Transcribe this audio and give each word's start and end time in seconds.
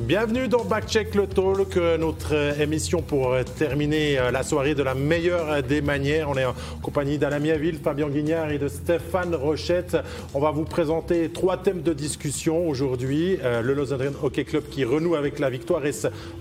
Bienvenue 0.00 0.46
dans 0.46 0.64
Backcheck 0.64 1.14
le 1.14 1.26
Talk, 1.26 1.76
notre 1.98 2.60
émission 2.60 3.02
pour 3.02 3.34
terminer 3.58 4.18
la 4.30 4.42
soirée 4.42 4.74
de 4.74 4.82
la 4.82 4.94
meilleure 4.94 5.62
des 5.62 5.80
manières. 5.80 6.28
On 6.28 6.36
est 6.36 6.44
en 6.44 6.54
compagnie 6.82 7.18
d'Alain 7.18 7.38
Miaville, 7.38 7.78
Fabien 7.82 8.08
Guignard 8.08 8.50
et 8.50 8.58
de 8.58 8.68
Stéphane 8.68 9.34
Rochette. 9.34 9.96
On 10.34 10.40
va 10.40 10.50
vous 10.50 10.64
présenter 10.64 11.30
trois 11.30 11.56
thèmes 11.56 11.82
de 11.82 11.92
discussion 11.92 12.68
aujourd'hui. 12.68 13.38
Le 13.42 13.72
Lausanne 13.72 14.12
Hockey 14.22 14.44
Club 14.44 14.64
qui 14.70 14.84
renoue 14.84 15.14
avec 15.14 15.38
la 15.38 15.50
victoire 15.50 15.84
et 15.86 15.92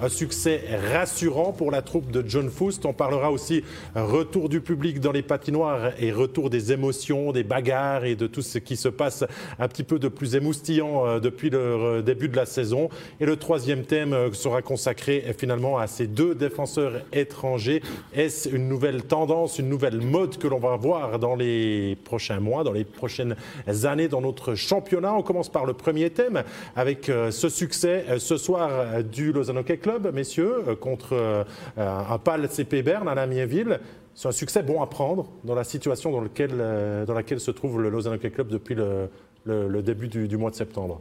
un 0.02 0.10
succès 0.10 0.62
rassurant 0.94 1.54
pour 1.54 1.72
la 1.72 1.82
troupe 1.82 2.12
de 2.12 2.24
John 2.28 2.50
Foust? 2.50 2.86
On 2.86 2.94
parlera 2.94 3.32
aussi 3.32 3.64
retour 3.96 4.50
du 4.50 4.60
public 4.60 5.00
dans 5.00 5.12
les 5.12 5.24
patinoires 5.24 5.92
et 6.00 6.12
retour 6.12 6.50
des 6.50 6.72
émotions, 6.74 7.32
des 7.32 7.44
bagarres 7.44 8.06
et 8.06 8.16
de 8.16 8.28
tout 8.28 8.42
ce 8.42 8.58
qui 8.58 8.76
se 8.76 8.90
passe 8.90 9.24
un 9.60 9.68
petit 9.68 9.84
peu 9.84 9.98
de 9.98 10.08
plus 10.08 10.36
émoustillant 10.36 11.08
euh, 11.08 11.20
depuis 11.20 11.50
le 11.50 12.02
début 12.04 12.28
de 12.28 12.36
la 12.36 12.46
saison. 12.46 12.90
Et 13.20 13.26
le 13.26 13.38
troisième 13.46 13.84
thème 13.84 14.14
euh, 14.14 14.34
sera 14.34 14.64
consacré 14.64 15.24
euh, 15.28 15.32
finalement 15.38 15.78
à 15.78 15.86
ces 15.86 16.08
deux 16.08 16.34
défenseurs 16.34 16.94
étrangers. 17.14 17.84
Est-ce 18.12 18.50
une 18.50 18.68
nouvelle 18.68 19.04
tendance, 19.04 19.60
une 19.60 19.70
nouvelle 19.70 20.02
mode 20.02 20.40
que 20.40 20.48
l'on 20.48 20.58
va 20.58 20.76
voir 20.78 21.20
dans 21.20 21.36
les 21.36 21.96
prochains 22.06 22.40
mois, 22.40 22.64
dans 22.64 22.72
les 22.72 22.86
prochaines 22.86 23.36
années 23.84 24.08
dans 24.08 24.22
notre 24.22 24.56
championnat? 24.56 25.14
On 25.14 25.22
commence 25.22 25.50
par 25.50 25.68
le 25.68 25.74
premier 25.74 26.10
thème 26.10 26.42
avec 26.76 27.06
ce 27.06 27.50
succès 27.50 28.06
ce 28.18 28.36
soir 28.38 29.04
du 29.04 29.32
Lausanne 29.32 29.60
Hockey 29.60 29.78
Club, 29.78 30.12
messieurs, 30.12 30.64
contre 30.80 31.46
un 31.78 32.18
pâle 32.18 32.50
CP 32.50 32.82
Berne 32.82 33.08
à 33.08 33.14
la 33.14 33.28
Miéville. 33.28 33.80
C'est 34.16 34.28
un 34.28 34.32
succès 34.32 34.64
bon 34.64 34.82
à 34.82 34.88
prendre 34.88 35.28
dans 35.44 35.56
la 35.56 35.64
situation 35.64 36.12
dans, 36.12 36.22
laquelle 36.22 37.40
se 37.40 37.52
trouve 37.52 37.80
le 37.82 37.90
Lausanne 37.90 38.14
Hockey 38.14 38.32
Club 38.32 38.48
depuis 38.48 38.76
le, 38.76 39.82
début 39.84 40.08
du, 40.08 40.38
mois 40.38 40.50
de 40.50 40.56
septembre. 40.56 41.00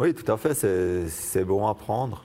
Oui, 0.00 0.14
tout 0.14 0.32
à 0.32 0.38
fait, 0.38 0.54
c'est 0.54 1.44
bon 1.44 1.66
à 1.68 1.74
prendre. 1.74 2.24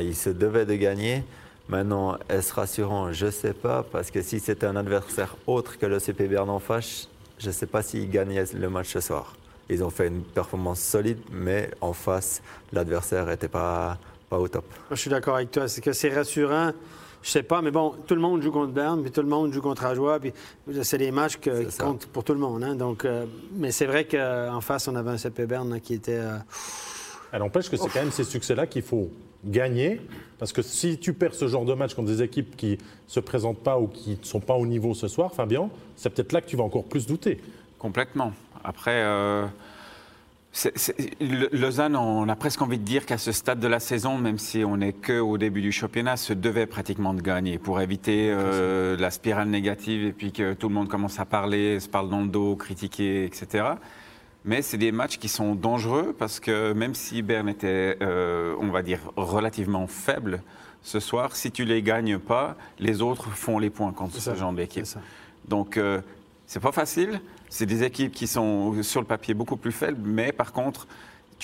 il 0.00 0.16
se 0.16 0.30
devait 0.30 0.66
de 0.66 0.74
gagner. 0.74 1.22
Maintenant, 1.68 2.18
est-ce 2.28 2.52
rassurant? 2.52 3.12
Je 3.12 3.26
ne 3.26 3.30
sais 3.30 3.52
pas, 3.52 3.84
parce 3.84 4.10
que 4.10 4.20
si 4.20 4.40
c'était 4.40 4.66
un 4.66 4.74
adversaire 4.74 5.36
autre 5.46 5.78
que 5.78 5.86
le 5.86 6.00
CP 6.00 6.26
Berne 6.26 6.50
en 6.50 6.58
face, 6.58 7.08
je 7.38 7.46
ne 7.46 7.52
sais 7.52 7.66
pas 7.66 7.82
s'ils 7.82 8.10
gagnaient 8.10 8.44
le 8.52 8.68
match 8.68 8.88
ce 8.88 8.98
soir. 8.98 9.36
Ils 9.70 9.84
ont 9.84 9.90
fait 9.90 10.08
une 10.08 10.22
performance 10.22 10.80
solide, 10.80 11.20
mais 11.30 11.70
en 11.80 11.92
face, 11.92 12.42
l'adversaire 12.72 13.26
n'était 13.26 13.46
pas, 13.46 13.96
pas 14.28 14.40
au 14.40 14.48
top. 14.48 14.64
Je 14.90 14.96
suis 14.96 15.10
d'accord 15.10 15.36
avec 15.36 15.52
toi. 15.52 15.68
C'est 15.68 15.82
que 15.82 15.92
c'est 15.92 16.12
rassurant 16.12 16.72
je 17.22 17.30
sais 17.30 17.42
pas, 17.42 17.62
mais 17.62 17.70
bon, 17.70 17.94
tout 18.06 18.14
le 18.14 18.20
monde 18.20 18.42
joue 18.42 18.52
contre 18.52 18.74
Berne, 18.74 19.00
puis 19.00 19.10
tout 19.10 19.22
le 19.22 19.28
monde 19.28 19.50
joue 19.50 19.62
contre 19.62 19.86
Ajoie, 19.86 20.20
puis 20.20 20.34
c'est 20.82 20.98
des 20.98 21.10
matchs 21.10 21.38
qui 21.38 21.48
comptent 21.78 22.04
pour 22.04 22.22
tout 22.22 22.34
le 22.34 22.38
monde. 22.38 22.62
Hein, 22.62 22.74
donc, 22.74 23.06
euh, 23.06 23.24
mais 23.54 23.72
c'est 23.72 23.86
vrai 23.86 24.04
qu'en 24.04 24.60
face, 24.60 24.88
on 24.88 24.94
avait 24.94 25.12
un 25.12 25.16
CP 25.16 25.46
Berne 25.46 25.80
qui 25.80 25.94
était. 25.94 26.18
Euh... 26.18 26.36
Elle 27.34 27.42
empêche 27.42 27.68
que 27.68 27.76
c'est 27.76 27.88
quand 27.88 27.98
même 27.98 28.12
ces 28.12 28.22
succès-là 28.22 28.68
qu'il 28.68 28.82
faut 28.82 29.10
gagner, 29.44 30.00
parce 30.38 30.52
que 30.52 30.62
si 30.62 30.98
tu 30.98 31.12
perds 31.12 31.34
ce 31.34 31.48
genre 31.48 31.64
de 31.64 31.74
match 31.74 31.92
contre 31.92 32.06
des 32.06 32.22
équipes 32.22 32.56
qui 32.56 32.78
se 33.08 33.18
présentent 33.18 33.58
pas 33.58 33.76
ou 33.76 33.88
qui 33.88 34.10
ne 34.10 34.24
sont 34.24 34.38
pas 34.38 34.54
au 34.54 34.64
niveau 34.66 34.94
ce 34.94 35.08
soir, 35.08 35.34
Fabien, 35.34 35.68
c'est 35.96 36.10
peut-être 36.10 36.30
là 36.30 36.40
que 36.40 36.46
tu 36.46 36.56
vas 36.56 36.62
encore 36.62 36.84
plus 36.84 37.06
douter. 37.06 37.40
Complètement. 37.76 38.32
Après. 38.62 39.02
Euh, 39.02 39.46
Lausanne, 41.50 41.96
on 41.96 42.28
a 42.28 42.36
presque 42.36 42.62
envie 42.62 42.78
de 42.78 42.84
dire 42.84 43.04
qu'à 43.04 43.18
ce 43.18 43.32
stade 43.32 43.58
de 43.58 43.66
la 43.66 43.80
saison, 43.80 44.16
même 44.16 44.38
si 44.38 44.62
on 44.62 44.76
n'est 44.76 44.92
qu'au 44.92 45.36
début 45.36 45.60
du 45.60 45.72
championnat, 45.72 46.16
se 46.16 46.32
devait 46.32 46.66
pratiquement 46.66 47.14
de 47.14 47.20
gagner 47.20 47.58
pour 47.58 47.80
éviter 47.80 48.30
euh, 48.30 48.96
la 48.96 49.10
spirale 49.10 49.48
négative 49.48 50.06
et 50.06 50.12
puis 50.12 50.30
que 50.30 50.52
tout 50.52 50.68
le 50.68 50.74
monde 50.74 50.86
commence 50.86 51.18
à 51.18 51.24
parler, 51.24 51.80
se 51.80 51.88
parle 51.88 52.08
dans 52.08 52.20
le 52.20 52.28
dos, 52.28 52.54
critiquer, 52.54 53.24
etc. 53.24 53.64
Mais 54.44 54.60
c'est 54.60 54.76
des 54.76 54.92
matchs 54.92 55.18
qui 55.18 55.28
sont 55.28 55.54
dangereux 55.54 56.14
parce 56.18 56.38
que 56.38 56.72
même 56.74 56.94
si 56.94 57.22
Berne 57.22 57.48
était, 57.48 57.96
euh, 58.02 58.54
on 58.60 58.68
va 58.68 58.82
dire, 58.82 59.00
relativement 59.16 59.86
faible 59.86 60.42
ce 60.82 61.00
soir, 61.00 61.34
si 61.34 61.50
tu 61.50 61.64
les 61.64 61.82
gagnes 61.82 62.18
pas, 62.18 62.56
les 62.78 63.00
autres 63.00 63.30
font 63.30 63.58
les 63.58 63.70
points 63.70 63.92
contre 63.92 64.20
ce 64.20 64.34
genre 64.34 64.52
d'équipe. 64.52 64.84
Donc, 65.48 65.78
euh, 65.78 66.02
c'est 66.46 66.60
pas 66.60 66.72
facile. 66.72 67.22
C'est 67.48 67.64
des 67.64 67.84
équipes 67.84 68.12
qui 68.12 68.26
sont 68.26 68.82
sur 68.82 69.00
le 69.00 69.06
papier 69.06 69.32
beaucoup 69.32 69.56
plus 69.56 69.72
faibles, 69.72 70.02
mais 70.04 70.30
par 70.30 70.52
contre, 70.52 70.86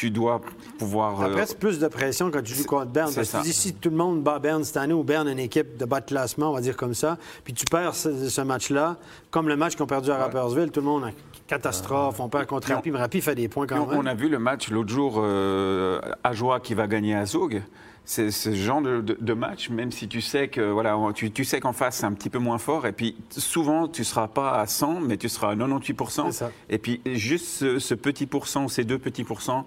tu 0.00 0.10
dois 0.10 0.40
pouvoir. 0.78 1.20
Après, 1.20 1.44
c'est 1.44 1.58
plus 1.58 1.78
de 1.78 1.86
pression 1.86 2.30
quand 2.30 2.42
tu 2.42 2.54
joues 2.54 2.64
contre 2.64 2.90
Berne. 2.90 3.12
Parce 3.14 3.32
que 3.32 3.36
tu 3.36 3.42
dis, 3.42 3.52
si 3.52 3.74
tout 3.74 3.90
le 3.90 3.96
monde 3.96 4.22
bat 4.22 4.38
Berne 4.38 4.64
cette 4.64 4.78
année 4.78 4.94
ou 4.94 5.04
Berne 5.04 5.28
une 5.28 5.38
équipe 5.38 5.76
de 5.76 5.84
bas 5.84 6.00
de 6.00 6.06
classement, 6.06 6.50
on 6.50 6.54
va 6.54 6.62
dire 6.62 6.74
comme 6.74 6.94
ça, 6.94 7.18
puis 7.44 7.52
tu 7.52 7.66
perds 7.66 7.94
ce, 7.94 8.40
match-là, 8.40 8.96
comme 9.30 9.46
le 9.46 9.56
match 9.56 9.76
qu'on 9.76 9.84
a 9.84 9.88
perdu 9.88 10.10
à 10.10 10.16
Rappersville, 10.16 10.70
tout 10.70 10.80
le 10.80 10.86
monde 10.86 11.04
a 11.04 11.10
catastrophe, 11.46 12.18
on 12.18 12.30
perd 12.30 12.46
contre 12.46 12.72
Rappi, 12.72 12.90
mais 12.90 12.98
Rappi 12.98 13.20
fait 13.20 13.34
des 13.34 13.48
points 13.48 13.66
quand 13.66 13.86
même. 13.86 13.98
On 13.98 14.06
a 14.06 14.14
vu 14.14 14.30
le 14.30 14.38
match 14.38 14.70
l'autre 14.70 14.88
jour 14.88 15.16
euh, 15.18 16.00
à 16.24 16.32
Joie 16.32 16.60
qui 16.60 16.72
va 16.72 16.86
gagner 16.86 17.14
à 17.14 17.26
Zoug 17.26 17.62
c'est 18.10 18.32
ce 18.32 18.52
genre 18.54 18.82
de, 18.82 19.32
match, 19.34 19.70
même 19.70 19.92
si 19.92 20.08
tu 20.08 20.20
sais 20.20 20.48
que 20.48 20.60
voilà, 20.60 20.98
tu, 21.14 21.44
sais 21.44 21.60
qu'en 21.60 21.72
face 21.72 21.98
c'est 21.98 22.06
un 22.06 22.12
petit 22.12 22.28
peu 22.28 22.40
moins 22.40 22.58
fort, 22.58 22.86
et 22.86 22.92
puis 22.92 23.16
souvent 23.30 23.86
tu 23.86 24.02
seras 24.02 24.26
pas 24.26 24.58
à 24.58 24.66
100, 24.66 25.00
mais 25.02 25.16
tu 25.16 25.28
seras 25.28 25.52
à 25.52 25.54
98%. 25.54 26.50
Et 26.70 26.78
puis 26.78 27.00
juste 27.06 27.78
ce, 27.78 27.94
petit 27.94 28.26
pourcent, 28.26 28.66
ces 28.66 28.82
deux 28.82 28.98
petits 28.98 29.22
pourcents 29.22 29.64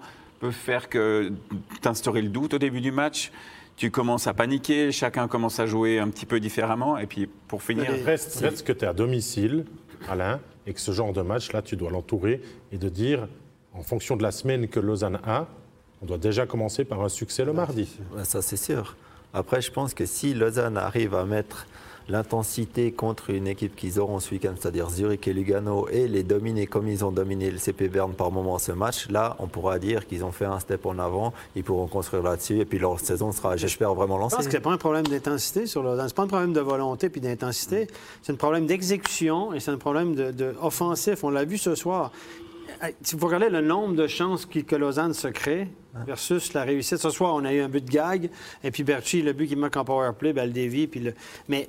faire 0.50 0.88
que 0.88 1.32
t'instaurer 1.80 2.22
le 2.22 2.28
doute 2.28 2.54
au 2.54 2.58
début 2.58 2.80
du 2.80 2.92
match. 2.92 3.32
Tu 3.76 3.90
commences 3.90 4.26
à 4.26 4.34
paniquer, 4.34 4.92
chacun 4.92 5.26
commence 5.26 5.58
à 5.58 5.66
jouer 5.66 5.98
un 5.98 6.08
petit 6.08 6.26
peu 6.26 6.38
différemment, 6.38 6.96
et 6.96 7.06
puis 7.06 7.28
pour 7.48 7.62
finir. 7.62 7.90
Reste, 8.04 8.38
reste 8.40 8.64
que 8.64 8.72
tu 8.72 8.84
es 8.84 8.88
à 8.88 8.92
domicile, 8.92 9.64
Alain, 10.08 10.40
et 10.66 10.72
que 10.72 10.80
ce 10.80 10.92
genre 10.92 11.12
de 11.12 11.22
match-là, 11.22 11.60
tu 11.60 11.76
dois 11.76 11.90
l'entourer 11.90 12.40
et 12.70 12.78
de 12.78 12.88
dire, 12.88 13.26
en 13.72 13.82
fonction 13.82 14.16
de 14.16 14.22
la 14.22 14.30
semaine 14.30 14.68
que 14.68 14.78
Lausanne 14.78 15.18
a, 15.24 15.48
on 16.02 16.06
doit 16.06 16.18
déjà 16.18 16.46
commencer 16.46 16.84
par 16.84 17.02
un 17.02 17.08
succès 17.08 17.44
le 17.44 17.52
mardi. 17.52 17.98
Ça, 18.22 18.42
c'est 18.42 18.56
sûr. 18.56 18.96
Après, 19.32 19.60
je 19.60 19.72
pense 19.72 19.94
que 19.94 20.06
si 20.06 20.34
Lausanne 20.34 20.76
arrive 20.76 21.14
à 21.14 21.24
mettre 21.24 21.66
l'intensité 22.08 22.92
contre 22.92 23.30
une 23.30 23.46
équipe 23.46 23.76
qu'ils 23.76 23.98
auront 24.00 24.20
ce 24.20 24.30
week-end, 24.32 24.54
c'est-à-dire 24.58 24.90
Zurich 24.90 25.26
et 25.28 25.32
Lugano, 25.32 25.88
et 25.88 26.08
les 26.08 26.22
dominer 26.22 26.66
comme 26.66 26.88
ils 26.88 27.04
ont 27.04 27.12
dominé 27.12 27.50
le 27.50 27.58
CP 27.58 27.88
Berne 27.88 28.12
par 28.12 28.30
moment 28.30 28.58
ce 28.58 28.72
match, 28.72 29.08
là, 29.10 29.36
on 29.38 29.46
pourra 29.46 29.78
dire 29.78 30.06
qu'ils 30.06 30.24
ont 30.24 30.32
fait 30.32 30.44
un 30.44 30.60
step 30.60 30.86
en 30.86 30.98
avant, 30.98 31.32
ils 31.56 31.64
pourront 31.64 31.86
construire 31.86 32.22
là-dessus, 32.22 32.60
et 32.60 32.64
puis 32.64 32.78
leur 32.78 33.00
saison 33.00 33.32
sera, 33.32 33.56
j'espère, 33.56 33.94
vraiment 33.94 34.18
lancée. 34.18 34.34
Je 34.34 34.36
pense 34.36 34.46
que 34.46 34.52
ce 34.52 34.56
n'est 34.56 34.62
pas 34.62 34.72
un 34.72 34.78
problème 34.78 35.06
d'intensité 35.06 35.66
sur 35.66 35.82
ce 35.82 36.14
pas 36.14 36.22
un 36.22 36.26
problème 36.26 36.52
de 36.52 36.60
volonté 36.60 37.08
puis 37.08 37.20
d'intensité, 37.20 37.88
c'est 38.22 38.32
un 38.32 38.36
problème 38.36 38.66
d'exécution 38.66 39.52
et 39.52 39.60
c'est 39.60 39.70
un 39.70 39.78
problème 39.78 40.14
de, 40.14 40.54
offensif. 40.60 41.24
On 41.24 41.30
l'a 41.30 41.44
vu 41.44 41.58
ce 41.58 41.74
soir. 41.74 42.12
Si 43.02 43.16
vous 43.16 43.26
regardez 43.26 43.48
le 43.48 43.60
nombre 43.60 43.94
de 43.94 44.06
chances 44.06 44.46
que 44.46 44.76
Lausanne 44.76 45.14
se 45.14 45.28
crée, 45.28 45.68
versus 46.06 46.52
la 46.54 46.64
réussite. 46.64 46.98
Ce 46.98 47.10
soir, 47.10 47.34
on 47.34 47.44
a 47.44 47.52
eu 47.52 47.60
un 47.60 47.68
but 47.68 47.84
de 47.84 47.90
gag, 47.90 48.30
et 48.62 48.70
puis 48.70 48.82
Berchi, 48.82 49.22
le 49.22 49.32
but 49.32 49.46
qui 49.46 49.56
manque 49.56 49.76
en 49.76 49.84
power 49.84 50.10
play, 50.18 50.32
ben, 50.32 50.46
le 50.46 50.52
dévie. 50.52 50.86
Puis 50.86 51.00
le... 51.00 51.14
Mais 51.48 51.68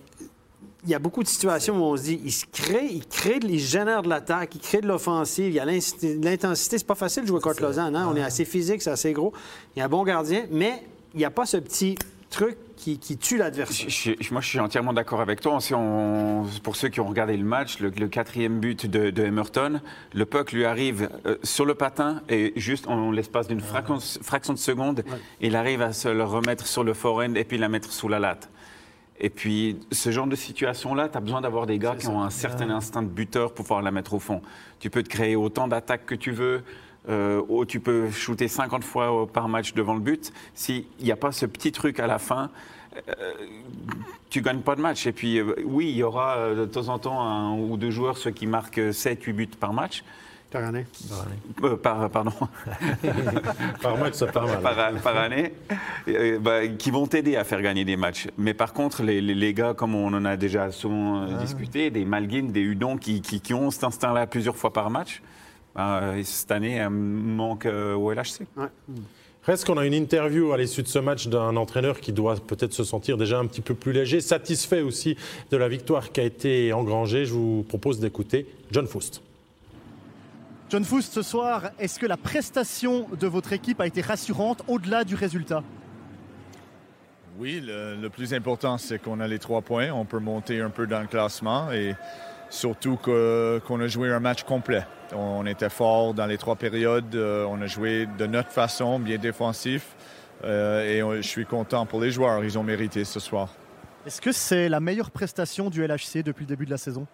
il 0.84 0.90
y 0.90 0.96
a 0.96 1.00
beaucoup 1.00 1.24
de 1.24 1.28
situations 1.28 1.78
où 1.78 1.84
on 1.84 1.98
se 1.98 2.04
dit, 2.04 2.22
il 2.24 2.32
se 2.32 2.46
crée, 2.52 2.86
il 2.86 3.08
crée, 3.08 3.40
il 3.42 3.60
génère 3.60 4.02
de 4.04 4.10
l'attaque, 4.10 4.56
il 4.56 4.62
crée 4.62 4.82
de 4.82 4.88
l'offensive, 4.88 5.48
il 5.48 5.54
y 5.54 5.60
a 5.60 5.66
l'intensité. 5.66 6.78
C'est 6.78 6.88
pas 6.88 6.96
facile 6.96 7.24
de 7.24 7.28
jouer 7.28 7.42
contre 7.42 7.62
Lausanne. 7.62 7.96
Hein? 7.96 8.08
On 8.12 8.16
est 8.16 8.24
assez 8.24 8.46
physique, 8.46 8.82
c'est 8.82 8.92
assez 8.92 9.14
gros. 9.14 9.34
Il 9.76 9.80
y 9.80 9.82
a 9.82 9.86
un 9.86 9.90
bon 9.90 10.04
gardien, 10.04 10.46
mais 10.52 10.84
il 11.14 11.20
n'y 11.20 11.26
a 11.26 11.32
pas 11.32 11.46
ce 11.46 11.58
petit 11.58 11.96
truc 12.36 12.58
qui, 12.76 13.18
tue 13.18 13.38
l'adversaire. 13.38 13.88
Moi, 14.32 14.42
je 14.42 14.48
suis 14.48 14.60
entièrement 14.60 14.94
d'accord 14.94 15.22
avec 15.22 15.42
toi. 15.42 15.58
pour 16.64 16.76
ceux 16.76 16.90
qui 16.90 17.00
ont 17.00 17.08
regardé 17.08 17.36
le 17.38 17.46
match, 17.46 17.80
le, 17.80 17.90
quatrième 18.08 18.60
but 18.60 18.86
de, 18.86 19.10
de, 19.10 19.24
Emerton, 19.24 19.82
le 20.14 20.26
puck 20.26 20.52
lui 20.52 20.66
arrive 20.66 21.10
euh, 21.26 21.38
sur 21.44 21.66
le 21.66 21.74
patin 21.74 22.22
et 22.30 22.54
juste 22.58 22.88
en 22.88 23.12
l'espace 23.12 23.48
d'une 23.48 23.62
fraction, 23.62 24.54
de 24.54 24.60
seconde, 24.60 25.04
il 25.40 25.56
arrive 25.56 25.82
à 25.82 25.94
se 25.94 26.10
le 26.10 26.24
remettre 26.24 26.68
sur 26.68 26.84
le 26.84 26.94
forend 26.94 27.34
et 27.34 27.44
puis 27.44 27.58
la 27.58 27.70
mettre 27.70 27.92
sous 27.92 28.10
la 28.10 28.20
latte. 28.20 28.50
Et 29.18 29.30
puis, 29.30 29.80
ce 29.92 30.12
genre 30.12 30.28
de 30.28 30.36
situation-là, 30.36 31.08
tu 31.08 31.18
as 31.18 31.22
besoin 31.22 31.40
d'avoir 31.40 31.66
des 31.66 31.80
gars 31.80 31.96
qui 31.96 32.08
ont 32.08 32.22
un 32.22 32.30
certain 32.30 32.70
instinct 32.70 33.02
de 33.02 33.08
buteur 33.08 33.54
pour 33.54 33.64
pouvoir 33.64 33.82
la 33.82 33.92
mettre 33.92 34.14
au 34.14 34.20
fond. 34.20 34.42
Tu 34.80 34.90
peux 34.90 35.04
te 35.04 35.10
créer 35.10 35.38
autant 35.38 35.70
d'attaques 35.70 36.06
que 36.06 36.16
tu 36.16 36.32
veux, 36.32 36.64
euh, 37.10 37.42
où 37.48 37.66
tu 37.66 37.80
peux 37.80 38.10
shooter 38.12 38.48
50 38.48 38.84
fois 38.84 39.28
par 39.28 39.48
match 39.48 39.74
devant 39.74 39.94
le 39.94 40.00
but. 40.00 40.34
S'il 40.54 40.86
n'y 41.02 41.12
a 41.12 41.16
pas 41.16 41.32
ce 41.32 41.46
petit 41.46 41.72
truc 41.72 42.00
à 42.00 42.08
la 42.08 42.20
fin, 42.20 42.50
euh, 42.96 43.34
tu 44.30 44.42
gagnes 44.42 44.62
pas 44.62 44.76
de 44.76 44.82
match. 44.82 45.06
Et 45.08 45.12
puis, 45.12 45.40
euh, 45.40 45.56
oui, 45.66 45.90
il 45.90 45.96
y 45.96 46.04
aura 46.04 46.38
euh, 46.38 46.56
de 46.56 46.66
temps 46.66 46.90
en 46.90 47.00
temps 47.00 47.22
un 47.22 47.58
ou 47.58 47.78
deux 47.78 47.92
joueurs, 47.92 48.18
ceux 48.18 48.32
qui 48.32 48.48
marquent 48.48 48.80
7-8 48.80 49.34
buts 49.34 49.48
par 49.60 49.74
match. 49.74 50.04
Par 50.52 50.64
année 50.64 50.86
par, 51.82 52.10
Pardon. 52.10 52.32
par 53.82 53.98
match, 53.98 54.14
ça 54.14 54.28
part 54.28 54.48
mal. 54.62 54.96
Par, 55.02 55.18
année, 55.18 55.52
bah, 56.40 56.68
qui 56.68 56.92
vont 56.92 57.08
t'aider 57.08 57.36
à 57.36 57.44
faire 57.44 57.62
gagner 57.62 57.84
des 57.84 57.98
matchs. 57.98 58.28
Mais 58.38 58.54
par 58.54 58.72
contre, 58.72 59.04
les, 59.04 59.20
les, 59.22 59.54
gars, 59.54 59.74
comme 59.74 59.96
on 59.96 60.14
en 60.14 60.24
a 60.24 60.38
déjà 60.38 60.72
souvent 60.72 61.24
ah. 61.24 61.42
discuté, 61.42 61.90
des 61.90 62.06
Malguin, 62.06 62.44
des 62.44 62.62
Hudon, 62.62 62.96
qui, 62.96 63.22
qui, 63.22 63.54
ont 63.54 63.70
cet 63.70 63.84
instinct-là 63.84 64.28
plusieurs 64.28 64.56
fois 64.56 64.72
par 64.72 64.90
match, 64.90 65.22
bah, 65.76 66.14
cette 66.24 66.52
année, 66.52 66.86
manque 66.90 67.66
au 67.66 68.12
LHC. 68.12 68.48
Ouais. 68.58 68.68
Reste 69.46 69.66
qu'on 69.66 69.78
a 69.78 69.86
une 69.86 69.94
interview 69.94 70.54
à 70.54 70.58
l'issue 70.58 70.82
de 70.82 70.88
ce 70.88 70.98
match 70.98 71.28
d'un 71.28 71.56
entraîneur 71.56 72.00
qui 72.00 72.12
doit 72.12 72.36
peut-être 72.36 72.74
se 72.74 72.84
sentir 72.84 73.16
déjà 73.16 73.38
un 73.38 73.46
petit 73.46 73.62
peu 73.62 73.76
plus 73.76 73.92
léger, 73.92 74.20
satisfait 74.20 74.82
aussi 74.82 75.18
de 75.52 75.58
la 75.58 75.68
victoire 75.68 76.12
qui 76.12 76.20
a 76.20 76.24
été 76.24 76.74
engrangée. 76.74 77.26
Je 77.26 77.34
vous 77.34 77.64
propose 77.68 78.00
d'écouter 78.00 78.48
John 78.72 78.88
Foust. 78.88 79.22
John 80.72 80.84
Foust, 80.84 81.14
ce 81.14 81.22
soir, 81.22 81.70
est-ce 81.78 82.00
que 82.00 82.08
la 82.08 82.18
prestation 82.18 83.06
de 83.20 83.28
votre 83.28 83.54
équipe 83.54 83.80
a 83.82 83.86
été 83.86 84.02
rassurante 84.02 84.64
au-delà 84.68 85.04
du 85.04 85.14
résultat? 85.14 85.64
Oui, 87.38 87.62
le, 87.64 87.96
le 88.02 88.10
plus 88.10 88.34
important, 88.34 88.80
c'est 88.80 88.98
qu'on 88.98 89.20
a 89.20 89.28
les 89.28 89.38
trois 89.38 89.62
points. 89.62 89.92
On 89.92 90.06
peut 90.06 90.18
monter 90.18 90.60
un 90.60 90.72
peu 90.72 90.88
dans 90.88 91.02
le 91.02 91.08
classement 91.08 91.72
et 91.72 91.94
surtout 92.50 92.98
qu'on 92.98 93.80
a 93.80 93.88
joué 93.88 94.12
un 94.12 94.20
match 94.20 94.44
complet. 94.44 94.86
On 95.14 95.46
était 95.46 95.70
fort 95.70 96.14
dans 96.14 96.26
les 96.26 96.38
trois 96.38 96.56
périodes. 96.56 97.16
euh, 97.16 97.46
On 97.48 97.62
a 97.62 97.68
joué 97.68 98.08
de 98.18 98.26
notre 98.26 98.50
façon, 98.52 99.00
bien 99.00 99.18
défensif. 99.18 99.96
euh, 100.44 100.84
et 100.94 101.02
on- 101.02 101.16
je 101.16 101.22
suis 101.22 101.46
content 101.46 101.86
pour 101.86 102.02
les 102.02 102.12
joueurs. 102.12 102.44
Ils 102.44 102.58
ont 102.60 102.64
mérité 102.64 103.04
ce 103.06 103.20
soir. 103.20 103.50
Est-ce 104.06 104.20
que 104.22 104.32
c'est 104.34 104.68
la 104.70 104.80
meilleure 104.80 105.10
prestation 105.10 105.70
du 105.70 105.82
LHC 105.84 106.22
depuis 106.24 106.44
le 106.44 106.50
début 106.50 106.66
de 106.66 106.72
la 106.72 106.78
saison? 106.78 107.08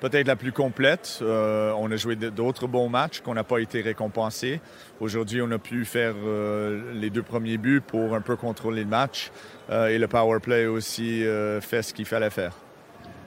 Peut-être 0.00 0.26
la 0.26 0.36
plus 0.36 0.52
complète. 0.52 1.18
Euh, 1.22 1.72
on 1.78 1.90
a 1.90 1.96
joué 1.96 2.16
d'autres 2.16 2.66
bons 2.66 2.88
matchs 2.88 3.20
qu'on 3.20 3.34
n'a 3.34 3.44
pas 3.44 3.58
été 3.58 3.80
récompensés. 3.80 4.60
Aujourd'hui, 5.00 5.40
on 5.42 5.50
a 5.52 5.58
pu 5.58 5.84
faire 5.84 6.14
euh, 6.24 6.92
les 6.94 7.10
deux 7.10 7.22
premiers 7.22 7.56
buts 7.56 7.80
pour 7.84 8.14
un 8.14 8.20
peu 8.20 8.36
contrôler 8.36 8.82
le 8.84 8.90
match. 8.90 9.30
Euh, 9.70 9.88
et 9.88 9.98
le 9.98 10.06
power 10.08 10.38
play 10.40 10.66
aussi 10.66 11.24
fait 11.60 11.82
ce 11.82 11.94
qu'il 11.94 12.06
fallait 12.06 12.30
faire. 12.30 12.52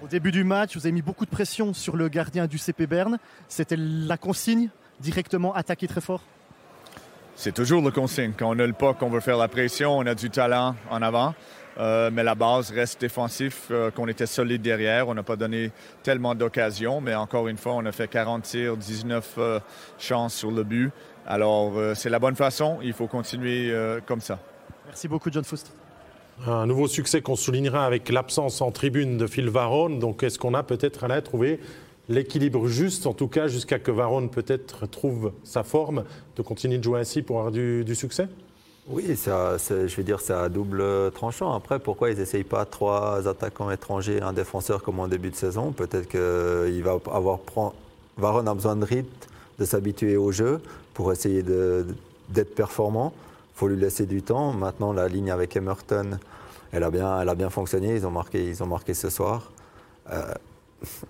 Au 0.03 0.07
début 0.07 0.31
du 0.31 0.43
match, 0.43 0.75
vous 0.75 0.85
avez 0.85 0.91
mis 0.91 1.01
beaucoup 1.01 1.25
de 1.25 1.29
pression 1.29 1.73
sur 1.73 1.95
le 1.95 2.09
gardien 2.09 2.47
du 2.47 2.57
CP 2.57 2.85
Berne. 2.85 3.17
C'était 3.47 3.77
la 3.77 4.17
consigne 4.17 4.69
directement 4.99 5.53
attaquer 5.53 5.87
très 5.87 6.01
fort? 6.01 6.21
C'est 7.35 7.53
toujours 7.53 7.81
le 7.81 7.91
consigne. 7.91 8.33
Quand 8.37 8.55
on 8.55 8.59
a 8.59 8.67
le 8.67 8.73
puck, 8.73 9.01
on 9.01 9.09
veut 9.09 9.19
faire 9.19 9.37
la 9.37 9.47
pression, 9.47 9.97
on 9.97 10.05
a 10.05 10.15
du 10.15 10.29
talent 10.29 10.75
en 10.89 11.01
avant. 11.01 11.33
Euh, 11.77 12.09
mais 12.11 12.23
la 12.23 12.35
base 12.35 12.71
reste 12.71 13.01
défensif, 13.01 13.67
euh, 13.71 13.91
qu'on 13.91 14.07
était 14.07 14.25
solide 14.25 14.61
derrière. 14.61 15.09
On 15.09 15.13
n'a 15.13 15.23
pas 15.23 15.35
donné 15.35 15.71
tellement 16.03 16.33
d'occasions, 16.33 17.01
mais 17.01 17.15
encore 17.15 17.47
une 17.49 17.57
fois, 17.57 17.73
on 17.73 17.85
a 17.85 17.91
fait 17.91 18.07
40 18.07 18.43
tirs, 18.43 18.77
19 18.77 19.33
euh, 19.37 19.59
chances 19.97 20.35
sur 20.35 20.51
le 20.51 20.63
but. 20.63 20.91
Alors, 21.27 21.73
c'est 21.95 22.09
la 22.09 22.19
bonne 22.19 22.35
façon. 22.35 22.77
Il 22.83 22.93
faut 22.93 23.07
continuer 23.07 23.73
comme 24.05 24.21
ça. 24.21 24.37
Merci 24.85 25.07
beaucoup, 25.07 25.31
John 25.31 25.43
Foust. 25.43 25.73
Un 26.45 26.65
nouveau 26.65 26.87
succès 26.87 27.21
qu'on 27.21 27.35
soulignera 27.35 27.85
avec 27.85 28.09
l'absence 28.09 28.61
en 28.61 28.71
tribune 28.71 29.17
de 29.17 29.25
Phil 29.25 29.49
Varone. 29.49 29.99
Donc, 29.99 30.21
est-ce 30.21 30.37
qu'on 30.37 30.53
a 30.53 30.63
peut-être 30.63 31.03
Alain, 31.03 31.21
trouvé 31.21 31.59
l'équilibre 32.09 32.67
juste, 32.67 33.07
en 33.07 33.13
tout 33.13 33.27
cas, 33.27 33.47
jusqu'à 33.47 33.79
que 33.79 33.89
Varone 33.89 34.29
peut-être 34.29 34.85
trouve 34.87 35.31
sa 35.43 35.63
forme 35.63 36.03
de 36.35 36.41
continuer 36.41 36.77
de 36.77 36.83
jouer 36.83 36.99
ainsi 36.99 37.21
pour 37.21 37.37
avoir 37.37 37.51
du, 37.51 37.95
succès? 37.95 38.27
Oui, 38.87 39.15
ça, 39.15 39.57
je 39.57 39.95
veux 39.95 40.03
dire, 40.03 40.19
c'est 40.19 40.33
à 40.33 40.49
double 40.49 41.11
tranchant. 41.13 41.53
Après, 41.53 41.79
pourquoi 41.79 42.11
ils 42.11 42.17
n'essayent 42.17 42.43
pas 42.43 42.65
trois 42.65 43.27
attaquants 43.27 43.71
étrangers, 43.71 44.21
un 44.21 44.33
défenseur 44.33 44.83
comme 44.83 44.99
en 44.99 45.07
début 45.07 45.31
de 45.31 45.35
saison? 45.35 45.71
Peut-être 45.71 46.07
qu'il 46.07 46.83
va 46.83 46.99
avoir. 47.11 47.39
Varane 48.17 48.47
a 48.47 48.53
besoin 48.53 48.75
de 48.75 48.85
rythme, 48.85 49.09
de 49.57 49.65
s'habituer 49.65 50.17
au 50.17 50.31
jeu 50.31 50.61
pour 50.93 51.11
essayer 51.11 51.43
d'être 51.43 52.53
performant. 52.55 53.13
Il 53.55 53.59
faut 53.59 53.67
lui 53.69 53.77
laisser 53.79 54.05
du 54.05 54.21
temps. 54.21 54.51
Maintenant, 54.51 54.91
la 54.91 55.07
ligne 55.07 55.31
avec 55.31 55.55
Emerton, 55.55 56.19
elle 56.73 56.83
a 56.83 56.91
bien, 56.91 57.21
elle 57.21 57.29
a 57.29 57.35
bien 57.35 57.49
fonctionné. 57.49 57.95
Ils 57.95 58.05
ont 58.05 58.11
marqué, 58.11 58.43
ils 58.43 58.61
ont 58.61 58.67
marqué 58.67 58.93
ce 58.93 59.09
soir. 59.09 59.51
Euh, 60.11 60.21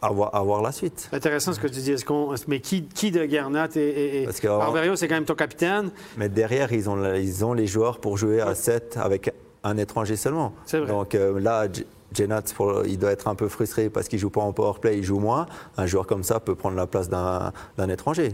à, 0.02 0.10
voir, 0.10 0.34
à 0.36 0.42
voir 0.44 0.62
la 0.62 0.72
suite. 0.72 1.10
Intéressant 1.12 1.52
ce 1.54 1.60
que 1.60 1.68
tu 1.68 1.80
dis. 1.80 1.92
Est-ce 1.92 2.06
qu'on- 2.06 2.34
mais 2.48 2.60
qui, 2.60 2.84
qui 2.86 3.10
de 3.12 3.26
Garnat 3.26 3.70
et, 3.76 4.22
et, 4.22 4.26
Parce 4.26 4.40
que- 4.40 4.48
Barberio, 4.48 4.96
c'est 4.96 5.08
quand 5.08 5.16
même 5.16 5.26
ton 5.26 5.34
capitaine. 5.36 5.90
Mais 6.18 6.30
derrière, 6.30 6.72
ils 6.72 6.88
ont, 6.90 7.16
ils 7.16 7.44
ont 7.44 7.54
les 7.54 7.66
joueurs 7.68 8.00
pour 8.00 8.16
jouer 8.18 8.42
à 8.42 8.54
7 8.56 8.98
avec 9.02 9.34
un 9.64 9.78
étranger 9.78 10.16
seulement. 10.16 10.54
C'est 10.68 10.78
vrai. 10.78 10.88
Donc 10.88 11.16
euh, 11.16 11.40
là, 11.40 11.68
Jenat, 12.14 12.44
il 12.86 13.00
doit 13.00 13.12
être 13.12 13.28
un 13.28 13.36
peu 13.36 13.50
frustré 13.50 13.90
parce 13.90 14.08
qu'il 14.08 14.20
joue 14.20 14.30
pas 14.30 14.42
en 14.42 14.54
power 14.54 14.74
play, 14.80 15.00
il 15.00 15.04
joue 15.04 15.20
moins. 15.20 15.48
Un 15.78 15.88
joueur 15.88 16.06
comme 16.06 16.24
ça 16.24 16.40
peut 16.40 16.56
prendre 16.56 16.78
la 16.78 16.86
place 16.88 17.10
d'un 17.10 17.52
étranger. 17.90 18.34